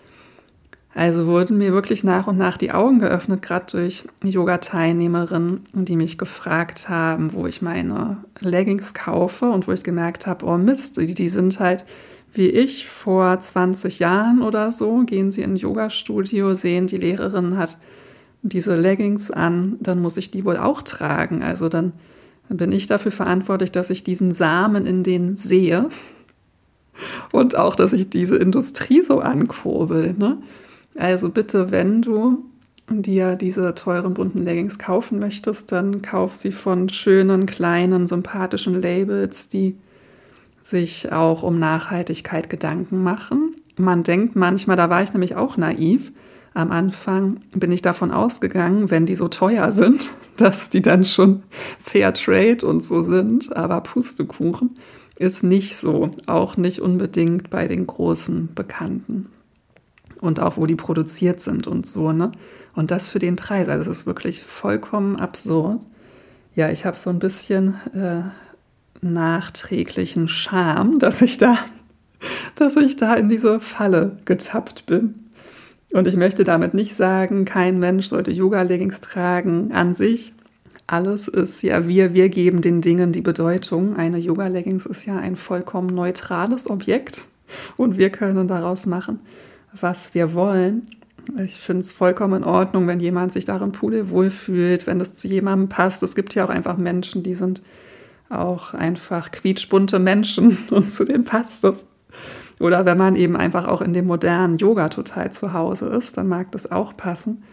Also 0.94 1.26
wurden 1.26 1.58
mir 1.58 1.72
wirklich 1.72 2.04
nach 2.04 2.28
und 2.28 2.38
nach 2.38 2.58
die 2.58 2.72
Augen 2.72 3.00
geöffnet, 3.00 3.42
gerade 3.42 3.66
durch 3.72 4.04
Yoga-Teilnehmerinnen, 4.24 5.62
die 5.74 5.96
mich 5.96 6.18
gefragt 6.18 6.90
haben, 6.90 7.32
wo 7.32 7.48
ich 7.48 7.62
meine 7.62 8.18
Leggings 8.42 8.94
kaufe 8.94 9.46
und 9.46 9.68
wo 9.68 9.72
ich 9.72 9.84
gemerkt 9.84 10.28
habe, 10.28 10.46
oh 10.46 10.58
Mist, 10.58 10.98
die, 10.98 11.14
die 11.14 11.30
sind 11.30 11.60
halt 11.60 11.86
wie 12.34 12.50
ich 12.50 12.88
vor 12.88 13.40
20 13.40 14.00
Jahren 14.00 14.42
oder 14.42 14.72
so, 14.72 15.04
gehen 15.04 15.32
sie 15.32 15.42
in 15.42 15.54
ein 15.54 15.58
Yoga-Studio, 15.58 16.54
sehen, 16.54 16.88
die 16.88 16.98
Lehrerin 16.98 17.58
hat 17.58 17.78
diese 18.42 18.76
Leggings 18.76 19.32
an, 19.32 19.78
dann 19.82 20.02
muss 20.02 20.18
ich 20.18 20.32
die 20.32 20.46
wohl 20.46 20.58
auch 20.58 20.82
tragen. 20.82 21.44
Also 21.44 21.70
dann 21.70 21.94
bin 22.50 22.72
ich 22.72 22.88
dafür 22.88 23.12
verantwortlich, 23.12 23.72
dass 23.72 23.90
ich 23.90 24.04
diesen 24.04 24.34
Samen 24.34 24.86
in 24.86 25.04
denen 25.04 25.36
sehe 25.36 25.90
und 27.32 27.58
auch, 27.58 27.76
dass 27.76 27.94
ich 27.94 28.10
diese 28.10 28.38
Industrie 28.38 29.04
so 29.04 29.20
ankurbel. 29.20 30.14
Ne? 30.18 30.38
Also 30.96 31.30
bitte, 31.30 31.72
wenn 31.72 32.02
du 32.02 32.46
dir 32.90 33.36
diese 33.36 33.74
teuren 33.74 34.14
bunten 34.14 34.42
Leggings 34.42 34.78
kaufen 34.78 35.20
möchtest, 35.20 35.72
dann 35.72 36.02
kauf 36.02 36.36
sie 36.36 36.52
von 36.52 36.90
schönen, 36.90 37.46
kleinen, 37.46 38.08
sympathischen 38.08 38.82
Labels, 38.82 39.50
die 39.50 39.78
sich 40.62 41.12
auch 41.12 41.44
um 41.44 41.56
Nachhaltigkeit 41.56 42.50
Gedanken 42.50 43.02
machen. 43.02 43.56
Man 43.78 44.04
denkt 44.04 44.36
manchmal, 44.36 44.78
da 44.78 44.90
war 44.90 45.02
ich 45.02 45.14
nämlich 45.14 45.36
auch 45.36 45.58
naiv, 45.58 46.12
am 46.54 46.72
Anfang 46.72 47.40
bin 47.54 47.72
ich 47.72 47.82
davon 47.82 48.12
ausgegangen, 48.12 48.92
wenn 48.92 49.06
die 49.06 49.16
so 49.16 49.30
teuer 49.30 49.72
sind, 49.72 50.10
dass 50.38 50.70
die 50.70 50.82
dann 50.82 51.06
schon 51.06 51.44
Fair 51.80 52.14
Trade 52.14 52.66
und 52.66 52.84
so 52.84 53.04
sind, 53.04 53.56
aber 53.56 53.82
Pustekuchen 53.82 54.72
ist 55.18 55.44
nicht 55.44 55.78
so, 55.78 56.12
auch 56.26 56.58
nicht 56.58 56.82
unbedingt 56.82 57.50
bei 57.50 57.68
den 57.68 57.88
großen 57.88 58.54
Bekannten 58.54 59.28
und 60.22 60.40
auch 60.40 60.56
wo 60.56 60.66
die 60.66 60.76
produziert 60.76 61.42
sind 61.42 61.68
und 61.68 61.86
so, 61.86 62.14
ne? 62.14 62.32
Und 62.74 62.92
das 62.92 63.10
für 63.10 63.20
den 63.20 63.36
Preis. 63.36 63.68
Also 63.68 63.92
es 63.92 63.98
ist 64.00 64.06
wirklich 64.06 64.44
vollkommen 64.44 65.18
absurd. 65.18 65.82
Ja, 66.56 66.70
ich 66.70 66.86
habe 66.86 66.98
so 66.98 67.10
ein 67.10 67.20
bisschen 67.20 67.76
äh, 67.94 68.22
nachträglichen 69.02 70.30
Charme, 70.30 71.00
dass 71.00 71.22
ich 71.22 71.38
da, 71.38 71.58
dass 72.56 72.78
ich 72.78 72.96
da 72.96 73.16
in 73.16 73.28
diese 73.28 73.60
Falle 73.60 74.18
getappt 74.24 74.86
bin. 74.86 75.16
Und 75.92 76.08
ich 76.08 76.16
möchte 76.16 76.46
damit 76.46 76.74
nicht 76.74 76.96
sagen, 76.96 77.44
kein 77.44 77.80
Mensch 77.80 78.08
sollte 78.08 78.32
Yoga-Leggings 78.32 79.02
tragen 79.02 79.74
an 79.74 79.94
sich. 79.94 80.34
Alles 80.88 81.28
ist 81.28 81.62
ja 81.64 81.88
wir, 81.88 82.14
wir 82.14 82.30
geben 82.30 82.62
den 82.62 82.80
Dingen 82.80 83.12
die 83.12 83.22
Bedeutung. 83.22 83.98
Eine 83.98 84.18
Yoga-Leggings 84.18 84.86
ist 84.86 85.06
ja 85.06 85.18
ein 85.18 85.36
vollkommen 85.36 85.94
neutrales 85.94 86.70
Objekt 86.70 87.28
und 87.76 87.98
wir 87.98 88.10
können 88.10 88.48
daraus 88.48 88.86
machen, 88.86 89.20
was 89.74 90.14
wir 90.14 90.34
wollen. 90.34 90.88
Ich 91.38 91.60
finde 91.60 91.82
es 91.82 91.92
vollkommen 91.92 92.42
in 92.42 92.44
Ordnung, 92.44 92.88
wenn 92.88 93.00
jemand 93.00 93.32
sich 93.32 93.46
darin 93.46 93.72
pudelwohl 93.72 94.32
fühlt, 94.32 94.88
wenn 94.88 95.00
es 95.00 95.14
zu 95.16 95.28
jemandem 95.28 95.70
passt. 95.70 96.02
Es 96.04 96.16
gibt 96.16 96.34
ja 96.34 96.46
auch 96.46 96.50
einfach 96.50 96.78
Menschen, 96.78 97.24
die 97.24 97.36
sind 97.36 97.62
auch 98.30 98.74
einfach 98.74 99.32
quietschbunte 99.32 100.00
Menschen 100.00 100.58
und 100.72 100.92
zu 100.92 101.06
denen 101.06 101.24
passt 101.24 101.64
es. 101.64 101.86
Oder 102.60 102.86
wenn 102.86 102.98
man 102.98 103.16
eben 103.16 103.36
einfach 103.36 103.68
auch 103.68 103.82
in 103.82 103.94
dem 103.94 104.06
modernen 104.06 104.58
Yoga 104.58 104.90
total 104.90 105.32
zu 105.32 105.54
Hause 105.54 105.88
ist, 105.88 106.18
dann 106.18 106.28
mag 106.28 106.52
das 106.52 106.72
auch 106.72 106.96
passen. 106.96 107.44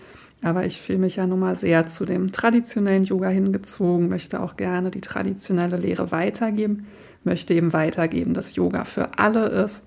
Aber 0.42 0.66
ich 0.66 0.80
fühle 0.80 0.98
mich 0.98 1.16
ja 1.16 1.26
nun 1.26 1.40
mal 1.40 1.56
sehr 1.56 1.86
zu 1.86 2.04
dem 2.04 2.30
traditionellen 2.30 3.04
Yoga 3.04 3.28
hingezogen, 3.28 4.08
möchte 4.08 4.40
auch 4.40 4.56
gerne 4.56 4.90
die 4.90 5.00
traditionelle 5.00 5.76
Lehre 5.76 6.12
weitergeben, 6.12 6.86
möchte 7.24 7.54
eben 7.54 7.72
weitergeben, 7.72 8.34
dass 8.34 8.54
Yoga 8.54 8.84
für 8.84 9.18
alle 9.18 9.46
ist. 9.46 9.84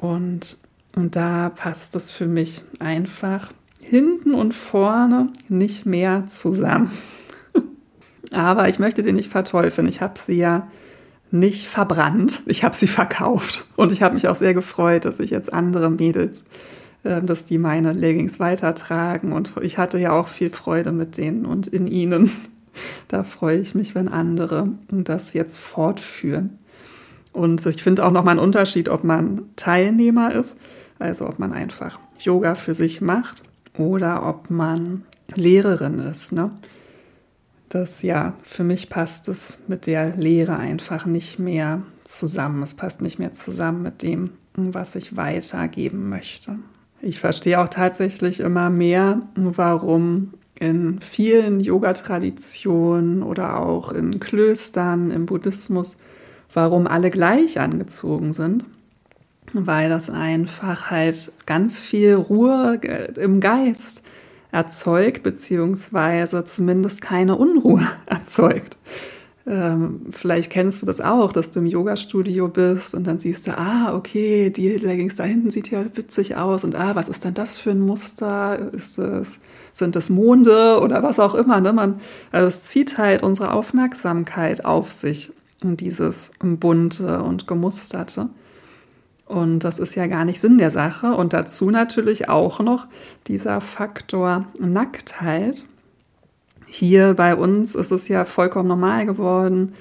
Und, 0.00 0.56
und 0.94 1.16
da 1.16 1.50
passt 1.50 1.96
es 1.96 2.10
für 2.10 2.26
mich 2.26 2.62
einfach 2.78 3.50
hinten 3.80 4.34
und 4.34 4.54
vorne 4.54 5.28
nicht 5.48 5.86
mehr 5.86 6.26
zusammen. 6.26 6.90
Aber 8.32 8.68
ich 8.68 8.78
möchte 8.78 9.02
sie 9.02 9.12
nicht 9.12 9.30
verteufeln. 9.30 9.88
Ich 9.88 10.00
habe 10.00 10.18
sie 10.18 10.36
ja 10.36 10.68
nicht 11.30 11.66
verbrannt. 11.66 12.42
Ich 12.46 12.62
habe 12.64 12.76
sie 12.76 12.86
verkauft. 12.86 13.66
Und 13.76 13.92
ich 13.92 14.02
habe 14.02 14.14
mich 14.14 14.28
auch 14.28 14.34
sehr 14.34 14.54
gefreut, 14.54 15.04
dass 15.04 15.18
ich 15.18 15.30
jetzt 15.30 15.52
andere 15.52 15.90
Mädels 15.90 16.44
äh, 17.04 17.22
dass 17.22 17.44
die 17.44 17.58
meine 17.58 17.92
Leggings 17.92 18.38
weitertragen. 18.38 19.32
Und 19.32 19.54
ich 19.60 19.78
hatte 19.78 19.98
ja 19.98 20.12
auch 20.12 20.28
viel 20.28 20.50
Freude 20.50 20.92
mit 20.92 21.16
denen 21.16 21.46
und 21.46 21.66
in 21.66 21.86
ihnen. 21.86 22.30
Da 23.06 23.22
freue 23.22 23.58
ich 23.58 23.74
mich, 23.74 23.94
wenn 23.94 24.08
andere 24.08 24.66
das 24.88 25.34
jetzt 25.34 25.58
fortführen. 25.58 26.58
Und 27.32 27.64
ich 27.64 27.82
finde 27.82 28.04
auch 28.04 28.10
nochmal 28.10 28.32
einen 28.32 28.44
Unterschied, 28.44 28.88
ob 28.88 29.04
man 29.04 29.42
Teilnehmer 29.56 30.34
ist, 30.34 30.58
also 30.98 31.26
ob 31.26 31.38
man 31.38 31.52
einfach 31.52 31.98
Yoga 32.18 32.54
für 32.54 32.74
sich 32.74 33.00
macht 33.00 33.42
oder 33.76 34.26
ob 34.26 34.50
man 34.50 35.04
Lehrerin 35.34 35.98
ist. 35.98 36.32
Ne? 36.32 36.50
Das 37.68 38.02
ja, 38.02 38.34
für 38.42 38.64
mich 38.64 38.90
passt 38.90 39.28
es 39.28 39.58
mit 39.66 39.86
der 39.86 40.14
Lehre 40.16 40.56
einfach 40.56 41.06
nicht 41.06 41.38
mehr 41.38 41.82
zusammen. 42.04 42.62
Es 42.62 42.74
passt 42.74 43.00
nicht 43.00 43.18
mehr 43.18 43.32
zusammen 43.32 43.82
mit 43.82 44.02
dem, 44.02 44.30
was 44.54 44.94
ich 44.94 45.16
weitergeben 45.16 46.10
möchte. 46.10 46.56
Ich 47.00 47.18
verstehe 47.18 47.60
auch 47.60 47.68
tatsächlich 47.68 48.40
immer 48.40 48.70
mehr, 48.70 49.22
warum 49.34 50.34
in 50.54 51.00
vielen 51.00 51.58
Yoga-Traditionen 51.58 53.22
oder 53.22 53.58
auch 53.58 53.90
in 53.90 54.20
Klöstern, 54.20 55.10
im 55.10 55.26
Buddhismus, 55.26 55.96
warum 56.52 56.86
alle 56.86 57.10
gleich 57.10 57.60
angezogen 57.60 58.32
sind. 58.32 58.64
Weil 59.52 59.90
das 59.90 60.08
einfach 60.08 60.90
halt 60.90 61.32
ganz 61.46 61.78
viel 61.78 62.14
Ruhe 62.14 62.80
im 63.16 63.40
Geist 63.40 64.02
erzeugt, 64.50 65.22
beziehungsweise 65.22 66.44
zumindest 66.44 67.00
keine 67.00 67.36
Unruhe 67.36 67.86
erzeugt. 68.06 68.76
Ähm, 69.44 70.06
vielleicht 70.10 70.50
kennst 70.50 70.82
du 70.82 70.86
das 70.86 71.00
auch, 71.00 71.32
dass 71.32 71.50
du 71.50 71.58
im 71.58 71.66
Yoga-Studio 71.66 72.46
bist 72.46 72.94
und 72.94 73.04
dann 73.08 73.18
siehst 73.18 73.48
du, 73.48 73.58
ah, 73.58 73.92
okay, 73.96 74.50
die 74.50 74.68
Leggings 74.68 75.16
da 75.16 75.24
hinten 75.24 75.50
sieht 75.50 75.70
ja 75.70 75.84
witzig 75.94 76.36
aus 76.36 76.62
und 76.62 76.76
ah, 76.76 76.94
was 76.94 77.08
ist 77.08 77.24
denn 77.24 77.34
das 77.34 77.56
für 77.56 77.72
ein 77.72 77.80
Muster? 77.80 78.70
Ist 78.72 78.98
es, 78.98 79.40
sind 79.72 79.96
das 79.96 80.10
Monde 80.10 80.78
oder 80.80 81.02
was 81.02 81.18
auch 81.18 81.34
immer? 81.34 81.60
Ne? 81.60 81.72
Man, 81.72 81.96
also 82.30 82.46
es 82.46 82.62
zieht 82.62 82.98
halt 82.98 83.24
unsere 83.24 83.52
Aufmerksamkeit 83.52 84.64
auf 84.64 84.92
sich 84.92 85.32
und 85.64 85.80
dieses 85.80 86.32
bunte 86.40 87.22
und 87.22 87.46
gemusterte. 87.46 88.30
Und 89.26 89.60
das 89.60 89.78
ist 89.78 89.94
ja 89.94 90.06
gar 90.06 90.24
nicht 90.24 90.40
Sinn 90.40 90.58
der 90.58 90.70
Sache. 90.70 91.14
Und 91.14 91.32
dazu 91.32 91.70
natürlich 91.70 92.28
auch 92.28 92.60
noch 92.60 92.86
dieser 93.26 93.60
Faktor 93.60 94.46
Nacktheit 94.58 95.64
hier 96.74 97.12
bei 97.12 97.36
uns 97.36 97.74
ist 97.74 97.90
es 97.90 98.08
ja 98.08 98.24
vollkommen 98.24 98.68
normal 98.68 99.04
geworden. 99.04 99.74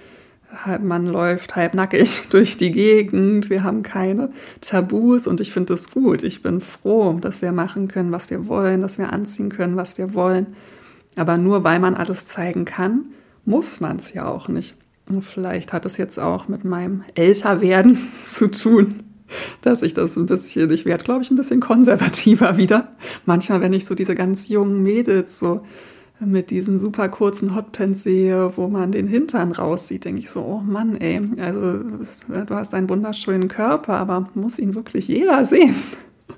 Man 0.83 1.05
läuft 1.05 1.55
halbnackig 1.55 2.23
durch 2.29 2.57
die 2.57 2.71
Gegend. 2.71 3.49
Wir 3.49 3.63
haben 3.63 3.81
keine 3.81 4.29
Tabus 4.59 5.25
und 5.25 5.39
ich 5.39 5.53
finde 5.53 5.73
es 5.73 5.89
gut. 5.89 6.21
Ich 6.23 6.43
bin 6.43 6.59
froh, 6.59 7.13
dass 7.13 7.41
wir 7.41 7.53
machen 7.53 7.87
können, 7.87 8.11
was 8.11 8.29
wir 8.29 8.49
wollen, 8.49 8.81
dass 8.81 8.97
wir 8.97 9.13
anziehen 9.13 9.47
können, 9.47 9.77
was 9.77 9.97
wir 9.97 10.13
wollen. 10.13 10.47
Aber 11.15 11.37
nur 11.37 11.63
weil 11.63 11.79
man 11.79 11.95
alles 11.95 12.27
zeigen 12.27 12.65
kann, 12.65 13.05
muss 13.45 13.79
man 13.79 13.95
es 13.95 14.13
ja 14.13 14.27
auch 14.27 14.49
nicht. 14.49 14.75
Und 15.11 15.23
vielleicht 15.23 15.73
hat 15.73 15.85
es 15.85 15.97
jetzt 15.97 16.19
auch 16.19 16.47
mit 16.47 16.63
meinem 16.63 17.03
Älterwerden 17.15 17.97
zu 18.25 18.49
tun, 18.49 19.03
dass 19.61 19.81
ich 19.81 19.93
das 19.93 20.15
ein 20.15 20.25
bisschen, 20.25 20.71
ich 20.71 20.85
werde, 20.85 21.03
glaube 21.03 21.21
ich, 21.21 21.31
ein 21.31 21.35
bisschen 21.35 21.59
konservativer 21.59 22.55
wieder. 22.55 22.89
Manchmal, 23.25 23.59
wenn 23.59 23.73
ich 23.73 23.85
so 23.85 23.93
diese 23.93 24.15
ganz 24.15 24.47
jungen 24.47 24.81
Mädels 24.81 25.37
so 25.37 25.65
mit 26.21 26.49
diesen 26.49 26.77
super 26.77 27.09
kurzen 27.09 27.55
Hotpants 27.55 28.03
sehe, 28.03 28.55
wo 28.55 28.69
man 28.69 28.91
den 28.91 29.07
Hintern 29.07 29.51
raussieht, 29.51 30.05
denke 30.05 30.21
ich 30.21 30.29
so, 30.29 30.41
oh 30.43 30.61
Mann, 30.63 30.95
ey, 30.95 31.19
also 31.39 31.79
du 31.79 32.55
hast 32.55 32.73
einen 32.73 32.89
wunderschönen 32.89 33.49
Körper, 33.49 33.95
aber 33.95 34.29
muss 34.33 34.59
ihn 34.59 34.75
wirklich 34.75 35.07
jeder 35.09 35.43
sehen? 35.43 35.75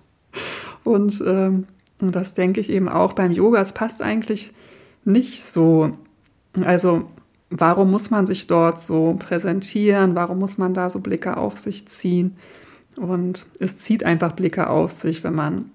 Und 0.84 1.24
ähm, 1.28 1.66
das 2.00 2.34
denke 2.34 2.60
ich 2.60 2.72
eben 2.72 2.90
auch 2.90 3.14
beim 3.14 3.34
Yoga, 3.34 3.62
es 3.62 3.74
passt 3.74 4.02
eigentlich 4.02 4.52
nicht 5.06 5.44
so. 5.44 5.92
Also 6.64 7.10
warum 7.60 7.92
muss 7.92 8.10
man 8.10 8.26
sich 8.26 8.48
dort 8.48 8.80
so 8.80 9.16
präsentieren? 9.20 10.16
Warum 10.16 10.40
muss 10.40 10.58
man 10.58 10.74
da 10.74 10.90
so 10.90 11.00
Blicke 11.00 11.38
auf 11.38 11.58
sich 11.58 11.88
ziehen? 11.88 12.36
Und 12.96 13.46
es 13.60 13.78
zieht 13.78 14.04
einfach 14.04 14.34
Blicke 14.34 14.70
auf 14.70 14.92
sich, 14.92 15.24
wenn 15.24 15.36
man 15.36 15.72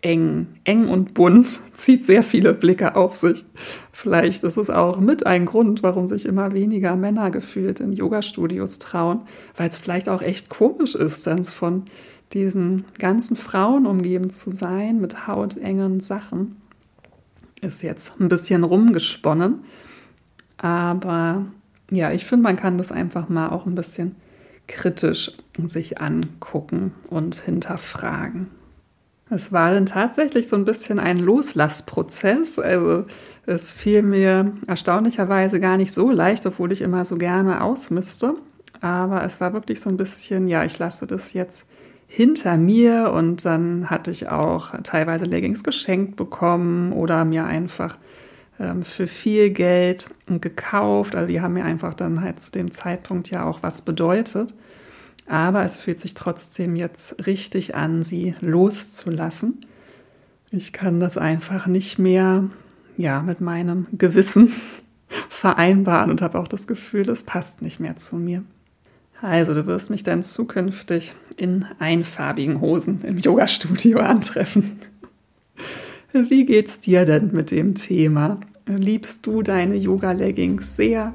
eng, 0.00 0.46
eng 0.64 0.88
und 0.88 1.14
bunt, 1.14 1.60
zieht 1.74 2.04
sehr 2.04 2.22
viele 2.22 2.54
Blicke 2.54 2.96
auf 2.96 3.16
sich. 3.16 3.44
Vielleicht 3.92 4.44
ist 4.44 4.56
es 4.56 4.70
auch 4.70 5.00
mit 5.00 5.26
ein 5.26 5.46
Grund, 5.46 5.82
warum 5.82 6.08
sich 6.08 6.26
immer 6.26 6.52
weniger 6.52 6.96
Männer 6.96 7.30
gefühlt 7.30 7.80
in 7.80 7.92
Yoga-Studios 7.92 8.78
trauen, 8.78 9.22
weil 9.56 9.68
es 9.68 9.76
vielleicht 9.76 10.08
auch 10.08 10.22
echt 10.22 10.48
komisch 10.48 10.94
ist, 10.94 11.24
sonst 11.24 11.52
von 11.52 11.84
diesen 12.32 12.84
ganzen 12.98 13.36
Frauen 13.36 13.86
umgeben 13.86 14.30
zu 14.30 14.50
sein 14.50 15.00
mit 15.00 15.26
hautengen 15.26 16.00
Sachen. 16.00 16.56
Ist 17.60 17.82
jetzt 17.82 18.12
ein 18.20 18.28
bisschen 18.28 18.62
rumgesponnen, 18.62 19.60
aber 20.58 21.46
ja, 21.90 22.12
ich 22.12 22.26
finde, 22.26 22.42
man 22.42 22.56
kann 22.56 22.78
das 22.78 22.92
einfach 22.92 23.28
mal 23.28 23.48
auch 23.48 23.66
ein 23.66 23.74
bisschen 23.74 24.16
kritisch 24.66 25.32
sich 25.66 26.00
angucken 26.00 26.92
und 27.08 27.36
hinterfragen. 27.36 28.48
Es 29.30 29.52
war 29.52 29.72
dann 29.72 29.86
tatsächlich 29.86 30.48
so 30.48 30.56
ein 30.56 30.64
bisschen 30.64 30.98
ein 30.98 31.18
Loslassprozess. 31.18 32.58
Also 32.58 33.04
es 33.46 33.72
fiel 33.72 34.02
mir 34.02 34.52
erstaunlicherweise 34.66 35.60
gar 35.60 35.76
nicht 35.76 35.92
so 35.92 36.10
leicht, 36.10 36.46
obwohl 36.46 36.72
ich 36.72 36.80
immer 36.80 37.04
so 37.04 37.16
gerne 37.16 37.62
ausmiste. 37.62 38.34
Aber 38.80 39.24
es 39.24 39.40
war 39.40 39.52
wirklich 39.52 39.80
so 39.80 39.90
ein 39.90 39.96
bisschen, 39.96 40.48
ja, 40.48 40.64
ich 40.64 40.78
lasse 40.78 41.06
das 41.06 41.32
jetzt 41.32 41.66
hinter 42.06 42.56
mir 42.56 43.12
und 43.12 43.44
dann 43.44 43.90
hatte 43.90 44.10
ich 44.10 44.28
auch 44.30 44.72
teilweise 44.82 45.26
Leggings 45.26 45.62
geschenkt 45.62 46.16
bekommen 46.16 46.92
oder 46.92 47.26
mir 47.26 47.44
einfach 47.44 47.98
ähm, 48.58 48.82
für 48.82 49.06
viel 49.06 49.50
Geld 49.50 50.10
gekauft. 50.26 51.14
Also 51.14 51.28
die 51.28 51.40
haben 51.40 51.54
mir 51.54 51.64
einfach 51.64 51.94
dann 51.94 52.22
halt 52.22 52.40
zu 52.40 52.50
dem 52.50 52.70
Zeitpunkt 52.70 53.30
ja 53.30 53.44
auch 53.44 53.62
was 53.62 53.82
bedeutet 53.82 54.54
aber 55.28 55.62
es 55.64 55.76
fühlt 55.76 56.00
sich 56.00 56.14
trotzdem 56.14 56.74
jetzt 56.74 57.26
richtig 57.26 57.74
an, 57.74 58.02
sie 58.02 58.34
loszulassen. 58.40 59.60
Ich 60.50 60.72
kann 60.72 61.00
das 61.00 61.18
einfach 61.18 61.66
nicht 61.66 61.98
mehr 61.98 62.44
ja, 62.96 63.22
mit 63.22 63.40
meinem 63.40 63.86
Gewissen 63.92 64.50
vereinbaren 65.28 66.10
und 66.10 66.22
habe 66.22 66.38
auch 66.38 66.48
das 66.48 66.66
Gefühl, 66.66 67.08
es 67.10 67.22
passt 67.22 67.62
nicht 67.62 67.78
mehr 67.78 67.96
zu 67.96 68.16
mir. 68.16 68.42
Also, 69.20 69.52
du 69.52 69.66
wirst 69.66 69.90
mich 69.90 70.04
dann 70.04 70.22
zukünftig 70.22 71.12
in 71.36 71.66
einfarbigen 71.78 72.60
Hosen 72.60 73.00
im 73.00 73.18
Yoga-Studio 73.18 73.98
antreffen. 74.00 74.78
Wie 76.10 76.46
geht's 76.46 76.80
dir 76.80 77.04
denn 77.04 77.32
mit 77.32 77.50
dem 77.50 77.74
Thema? 77.74 78.40
Liebst 78.66 79.26
du 79.26 79.42
deine 79.42 79.76
Yoga-Leggings 79.76 80.74
sehr? 80.74 81.12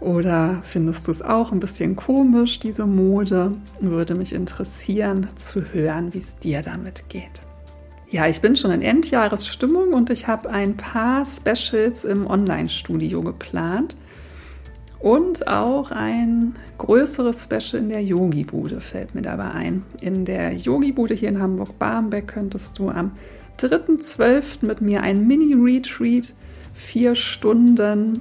Oder 0.00 0.62
findest 0.64 1.06
du 1.06 1.10
es 1.10 1.20
auch 1.20 1.52
ein 1.52 1.60
bisschen 1.60 1.94
komisch, 1.94 2.58
diese 2.58 2.86
Mode? 2.86 3.52
Würde 3.80 4.14
mich 4.14 4.32
interessieren 4.32 5.28
zu 5.34 5.60
hören, 5.74 6.14
wie 6.14 6.18
es 6.18 6.38
dir 6.38 6.62
damit 6.62 7.10
geht. 7.10 7.42
Ja, 8.08 8.26
ich 8.26 8.40
bin 8.40 8.56
schon 8.56 8.70
in 8.70 8.80
Endjahresstimmung 8.80 9.92
und 9.92 10.08
ich 10.08 10.26
habe 10.26 10.48
ein 10.48 10.74
paar 10.74 11.26
Specials 11.26 12.06
im 12.06 12.26
Online-Studio 12.26 13.20
geplant. 13.20 13.94
Und 15.00 15.48
auch 15.48 15.90
ein 15.90 16.54
größeres 16.78 17.44
Special 17.44 17.82
in 17.82 17.90
der 17.90 18.02
Yogi-Bude 18.02 18.80
fällt 18.80 19.14
mir 19.14 19.20
dabei 19.20 19.50
ein. 19.50 19.82
In 20.00 20.24
der 20.24 20.54
Yogi-Bude 20.54 21.12
hier 21.12 21.28
in 21.28 21.42
Hamburg-Barmbek 21.42 22.26
könntest 22.26 22.78
du 22.78 22.88
am 22.88 23.12
3.12. 23.58 24.66
mit 24.66 24.80
mir 24.80 25.02
ein 25.02 25.26
Mini-Retreat, 25.26 26.34
vier 26.74 27.14
Stunden 27.14 28.20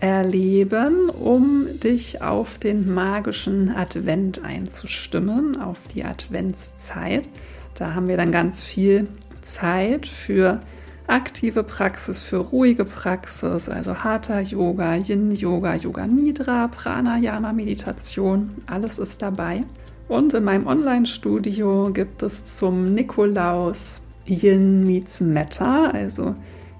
erleben, 0.00 1.08
um 1.08 1.80
dich 1.80 2.20
auf 2.20 2.58
den 2.58 2.92
magischen 2.92 3.74
Advent 3.74 4.44
einzustimmen, 4.44 5.60
auf 5.60 5.88
die 5.88 6.04
Adventszeit. 6.04 7.28
Da 7.74 7.94
haben 7.94 8.08
wir 8.08 8.16
dann 8.16 8.32
ganz 8.32 8.60
viel 8.60 9.06
Zeit 9.42 10.06
für 10.06 10.60
aktive 11.06 11.62
Praxis, 11.62 12.20
für 12.20 12.38
ruhige 12.38 12.84
Praxis, 12.84 13.68
also 13.68 14.04
Hatha 14.04 14.40
Yoga, 14.40 14.96
Yin 14.96 15.32
Yoga, 15.32 15.74
Yoga 15.74 16.06
Nidra, 16.06 16.68
Pranayama 16.68 17.52
Meditation, 17.52 18.50
alles 18.66 18.98
ist 18.98 19.22
dabei. 19.22 19.64
Und 20.08 20.34
in 20.34 20.44
meinem 20.44 20.66
Online-Studio 20.66 21.90
gibt 21.92 22.22
es 22.22 22.44
zum 22.44 22.92
Nikolaus 22.94 24.00
Yin 24.26 24.84
meets 24.86 25.20
Metta, 25.20 25.90
also 25.90 26.34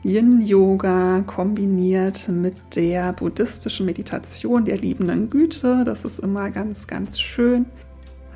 Yin-Yoga 0.05 1.23
kombiniert 1.27 2.29
mit 2.29 2.77
der 2.77 3.15
buddhistischen 3.15 3.87
Meditation 3.87 4.67
der 4.67 4.77
liebenden 4.77 5.31
Güte. 5.31 5.83
Das 5.85 6.05
ist 6.05 6.19
immer 6.19 6.51
ganz, 6.51 6.87
ganz 6.87 7.19
schön. 7.19 7.65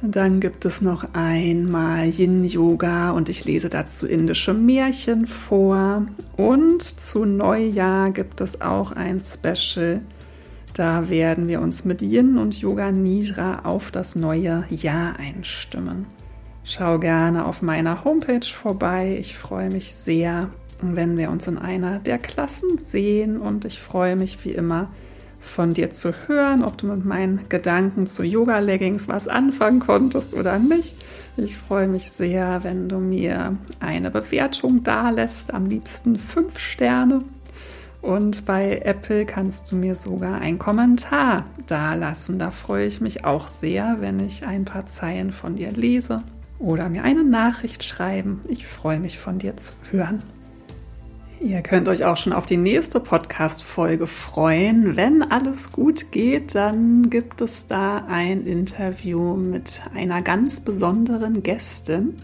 Dann 0.01 0.41
gibt 0.41 0.65
es 0.65 0.81
noch 0.81 1.13
einmal 1.13 2.09
Yin-Yoga 2.09 3.11
und 3.11 3.29
ich 3.29 3.45
lese 3.45 3.69
dazu 3.69 4.07
indische 4.07 4.55
Märchen 4.55 5.27
vor. 5.27 6.07
Und 6.37 6.83
zu 6.83 7.27
Neujahr 7.27 8.13
gibt 8.13 8.41
es 8.41 8.61
auch 8.63 8.93
ein 8.93 9.21
Special. 9.21 10.01
Da 10.73 11.11
werden 11.11 11.49
wir 11.49 11.61
uns 11.61 11.85
mit 11.85 12.01
Yin 12.01 12.39
und 12.39 12.59
Yoga 12.61 12.93
Nidra 12.93 13.65
auf 13.65 13.91
das 13.91 14.17
neue 14.17 14.65
Jahr 14.71 15.19
einstimmen. 15.19 16.07
Schau 16.71 16.99
gerne 16.99 17.47
auf 17.47 17.63
meiner 17.63 18.05
Homepage 18.05 18.45
vorbei. 18.45 19.17
Ich 19.19 19.39
freue 19.39 19.71
mich 19.71 19.95
sehr, 19.95 20.51
wenn 20.83 21.17
wir 21.17 21.31
uns 21.31 21.47
in 21.47 21.57
einer 21.57 21.99
der 21.99 22.19
Klassen 22.19 22.77
sehen 22.77 23.41
und 23.41 23.65
ich 23.65 23.81
freue 23.81 24.17
mich 24.17 24.45
wie 24.45 24.51
immer, 24.51 24.91
von 25.41 25.73
dir 25.73 25.89
zu 25.89 26.13
hören, 26.27 26.63
ob 26.63 26.77
du 26.77 26.89
mit 26.89 27.07
meinen 27.07 27.49
Gedanken 27.49 28.07
zu 28.07 28.23
Yoga-Leggings 28.23 29.09
was 29.09 29.29
anfangen 29.29 29.81
konntest 29.81 30.35
oder 30.35 30.59
nicht. 30.59 30.95
Ich 31.39 31.57
freue 31.57 31.89
mich 31.89 32.11
sehr, 32.11 32.63
wenn 32.65 32.91
du 32.91 32.99
mir 32.99 33.57
eine 33.81 34.11
Bewertung 34.11 34.83
da 34.83 35.09
lässt, 35.09 35.55
am 35.55 35.65
liebsten 35.65 36.19
fünf 36.19 36.59
Sterne. 36.59 37.21
Und 38.03 38.45
bei 38.45 38.83
Apple 38.85 39.25
kannst 39.25 39.73
du 39.73 39.77
mir 39.77 39.95
sogar 39.95 40.43
einen 40.43 40.59
Kommentar 40.59 41.47
da 41.67 41.95
lassen. 41.95 42.39
Da 42.39 42.51
freue 42.51 42.85
ich 42.85 43.01
mich 43.01 43.25
auch 43.25 43.49
sehr, 43.49 43.97
wenn 44.01 44.21
ich 44.21 44.45
ein 44.45 44.67
paar 44.67 44.87
Zeilen 44.87 45.33
von 45.33 45.57
dir 45.57 45.73
lese 45.73 46.23
oder 46.59 46.89
mir 46.89 47.05
eine 47.05 47.25
Nachricht 47.25 47.85
schreiben. 47.85 48.41
Ich 48.49 48.67
freue 48.67 49.01
mich 49.01 49.19
von 49.19 49.39
dir 49.39 49.57
zu 49.57 49.73
hören. 49.91 50.23
Ihr 51.41 51.63
könnt 51.63 51.89
euch 51.89 52.05
auch 52.05 52.17
schon 52.17 52.33
auf 52.33 52.47
die 52.47 52.57
nächste 52.57 52.99
Podcast-Folge 52.99 54.09
freuen. 54.09 54.97
Wenn 54.97 55.23
alles 55.23 55.71
gut 55.71 56.11
geht, 56.11 56.57
dann 56.57 57.11
gibt 57.11 57.41
es 57.41 57.69
da 57.69 58.07
ein 58.09 58.45
Interview 58.45 59.37
mit 59.37 59.83
einer 59.95 60.21
ganz 60.21 60.59
besonderen 60.59 61.45
Gästin. 61.45 62.17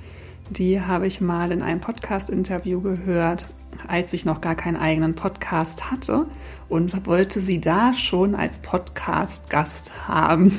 Die 0.51 0.81
habe 0.81 1.07
ich 1.07 1.21
mal 1.21 1.53
in 1.53 1.63
einem 1.63 1.81
Podcast-Interview 1.81 2.81
gehört, 2.81 3.47
als 3.87 4.13
ich 4.15 4.25
noch 4.25 4.41
gar 4.41 4.57
keinen 4.57 4.77
eigenen 4.77 5.15
Podcast 5.15 5.93
hatte 5.93 6.27
und 6.69 7.07
wollte 7.07 7.39
sie 7.39 7.61
da 7.61 7.95
schon 7.95 8.35
als 8.35 8.59
Podcast-Gast 8.63 10.09
haben. 10.09 10.59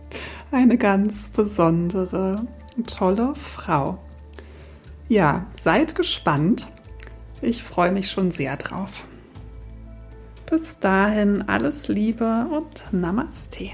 Eine 0.50 0.76
ganz 0.76 1.30
besondere, 1.30 2.46
tolle 2.82 3.34
Frau. 3.34 3.98
Ja, 5.08 5.46
seid 5.54 5.94
gespannt. 5.94 6.68
Ich 7.40 7.62
freue 7.62 7.92
mich 7.92 8.10
schon 8.10 8.30
sehr 8.30 8.56
drauf. 8.56 9.04
Bis 10.50 10.78
dahin 10.78 11.48
alles 11.48 11.88
Liebe 11.88 12.46
und 12.50 12.86
Namaste. 12.92 13.70